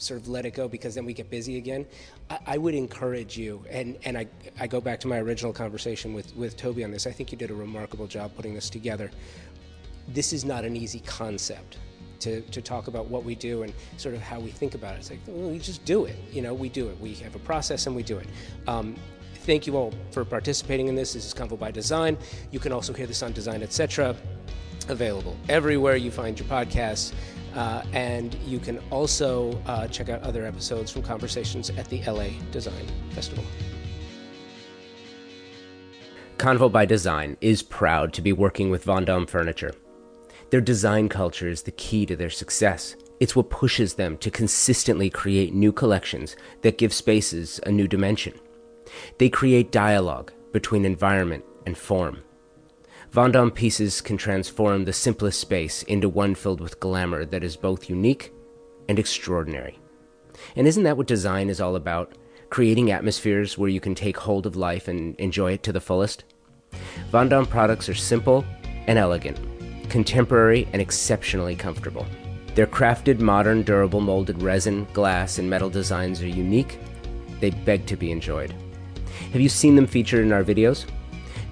sort 0.00 0.20
of 0.20 0.28
let 0.28 0.46
it 0.46 0.54
go 0.54 0.66
because 0.66 0.94
then 0.94 1.04
we 1.04 1.12
get 1.12 1.30
busy 1.30 1.58
again. 1.58 1.86
I, 2.28 2.38
I 2.46 2.58
would 2.58 2.74
encourage 2.74 3.36
you, 3.36 3.64
and 3.70 3.96
and 4.04 4.16
I 4.16 4.26
I 4.58 4.66
go 4.66 4.80
back 4.80 5.00
to 5.00 5.08
my 5.08 5.18
original 5.18 5.52
conversation 5.52 6.14
with 6.14 6.34
with 6.36 6.56
Toby 6.56 6.84
on 6.84 6.90
this. 6.90 7.06
I 7.06 7.12
think 7.12 7.32
you 7.32 7.38
did 7.38 7.50
a 7.50 7.54
remarkable 7.54 8.06
job 8.06 8.34
putting 8.34 8.54
this 8.54 8.70
together. 8.70 9.10
This 10.08 10.32
is 10.32 10.44
not 10.44 10.64
an 10.64 10.76
easy 10.76 11.00
concept. 11.00 11.78
To, 12.20 12.42
to 12.42 12.60
talk 12.60 12.86
about 12.86 13.06
what 13.06 13.24
we 13.24 13.34
do 13.34 13.62
and 13.62 13.72
sort 13.96 14.14
of 14.14 14.20
how 14.20 14.40
we 14.40 14.50
think 14.50 14.74
about 14.74 14.94
it. 14.94 14.98
It's 14.98 15.08
like, 15.08 15.20
well, 15.26 15.48
we 15.48 15.58
just 15.58 15.82
do 15.86 16.04
it. 16.04 16.16
You 16.30 16.42
know, 16.42 16.52
we 16.52 16.68
do 16.68 16.90
it. 16.90 17.00
We 17.00 17.14
have 17.14 17.34
a 17.34 17.38
process 17.38 17.86
and 17.86 17.96
we 17.96 18.02
do 18.02 18.18
it. 18.18 18.26
Um, 18.68 18.94
Thank 19.44 19.66
you 19.66 19.74
all 19.74 19.94
for 20.10 20.22
participating 20.24 20.88
in 20.88 20.94
this. 20.94 21.14
This 21.14 21.24
is 21.24 21.32
Convo 21.32 21.58
by 21.58 21.70
Design. 21.70 22.18
You 22.50 22.58
can 22.58 22.72
also 22.72 22.92
hear 22.92 23.06
this 23.06 23.22
on 23.22 23.32
Design 23.32 23.62
Etc. 23.62 24.14
Available 24.88 25.34
everywhere 25.48 25.96
you 25.96 26.10
find 26.10 26.38
your 26.38 26.46
podcasts. 26.46 27.14
Uh, 27.54 27.82
and 27.92 28.34
you 28.46 28.58
can 28.58 28.78
also 28.90 29.60
uh, 29.66 29.86
check 29.88 30.08
out 30.08 30.22
other 30.22 30.46
episodes 30.46 30.90
from 30.90 31.02
conversations 31.02 31.70
at 31.70 31.88
the 31.88 32.02
LA 32.02 32.28
Design 32.52 32.86
Festival. 33.10 33.44
Convo 36.38 36.72
by 36.72 36.86
Design 36.86 37.36
is 37.40 37.62
proud 37.62 38.12
to 38.14 38.22
be 38.22 38.32
working 38.32 38.70
with 38.70 38.84
Vondom 38.84 39.28
Furniture. 39.28 39.74
Their 40.50 40.60
design 40.60 41.08
culture 41.08 41.48
is 41.48 41.62
the 41.62 41.70
key 41.72 42.06
to 42.06 42.16
their 42.16 42.30
success. 42.30 42.96
It's 43.20 43.36
what 43.36 43.50
pushes 43.50 43.94
them 43.94 44.16
to 44.18 44.30
consistently 44.30 45.10
create 45.10 45.52
new 45.52 45.70
collections 45.70 46.36
that 46.62 46.78
give 46.78 46.92
spaces 46.92 47.60
a 47.66 47.70
new 47.70 47.86
dimension. 47.86 48.34
They 49.18 49.28
create 49.28 49.70
dialogue 49.70 50.32
between 50.52 50.84
environment 50.84 51.44
and 51.66 51.76
form. 51.76 52.22
Vondom 53.12 53.52
pieces 53.52 54.00
can 54.00 54.16
transform 54.16 54.84
the 54.84 54.92
simplest 54.92 55.40
space 55.40 55.82
into 55.82 56.08
one 56.08 56.32
filled 56.32 56.60
with 56.60 56.78
glamour 56.78 57.24
that 57.24 57.42
is 57.42 57.56
both 57.56 57.90
unique 57.90 58.32
and 58.88 59.00
extraordinary. 59.00 59.80
And 60.54 60.64
isn't 60.68 60.84
that 60.84 60.96
what 60.96 61.08
design 61.08 61.48
is 61.48 61.60
all 61.60 61.74
about? 61.74 62.16
Creating 62.50 62.92
atmospheres 62.92 63.58
where 63.58 63.68
you 63.68 63.80
can 63.80 63.96
take 63.96 64.16
hold 64.16 64.46
of 64.46 64.54
life 64.54 64.86
and 64.86 65.16
enjoy 65.16 65.54
it 65.54 65.64
to 65.64 65.72
the 65.72 65.80
fullest? 65.80 66.22
Vondom 67.10 67.48
products 67.48 67.88
are 67.88 67.94
simple 67.94 68.44
and 68.86 68.96
elegant, 68.96 69.40
contemporary 69.90 70.68
and 70.72 70.80
exceptionally 70.80 71.56
comfortable. 71.56 72.06
Their 72.54 72.68
crafted, 72.68 73.18
modern, 73.18 73.64
durable 73.64 74.00
molded 74.00 74.40
resin, 74.40 74.86
glass, 74.92 75.38
and 75.38 75.50
metal 75.50 75.68
designs 75.68 76.22
are 76.22 76.28
unique. 76.28 76.78
They 77.40 77.50
beg 77.50 77.86
to 77.86 77.96
be 77.96 78.12
enjoyed. 78.12 78.54
Have 79.32 79.40
you 79.40 79.48
seen 79.48 79.74
them 79.74 79.88
featured 79.88 80.24
in 80.24 80.32
our 80.32 80.44
videos? 80.44 80.86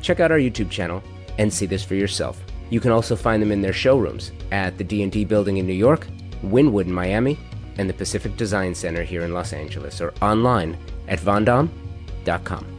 Check 0.02 0.20
out 0.20 0.30
our 0.30 0.38
YouTube 0.38 0.70
channel 0.70 1.02
and 1.38 1.52
see 1.52 1.66
this 1.66 1.84
for 1.84 1.94
yourself. 1.94 2.42
You 2.70 2.80
can 2.80 2.92
also 2.92 3.16
find 3.16 3.40
them 3.40 3.52
in 3.52 3.62
their 3.62 3.72
showrooms 3.72 4.32
at 4.52 4.76
the 4.76 4.84
D&D 4.84 5.24
building 5.24 5.56
in 5.56 5.66
New 5.66 5.72
York, 5.72 6.06
Wynwood 6.44 6.84
in 6.86 6.92
Miami, 6.92 7.38
and 7.78 7.88
the 7.88 7.94
Pacific 7.94 8.36
Design 8.36 8.74
Center 8.74 9.02
here 9.02 9.22
in 9.22 9.32
Los 9.32 9.52
Angeles, 9.52 10.00
or 10.00 10.12
online 10.20 10.76
at 11.06 11.20
vondom.com. 11.20 12.77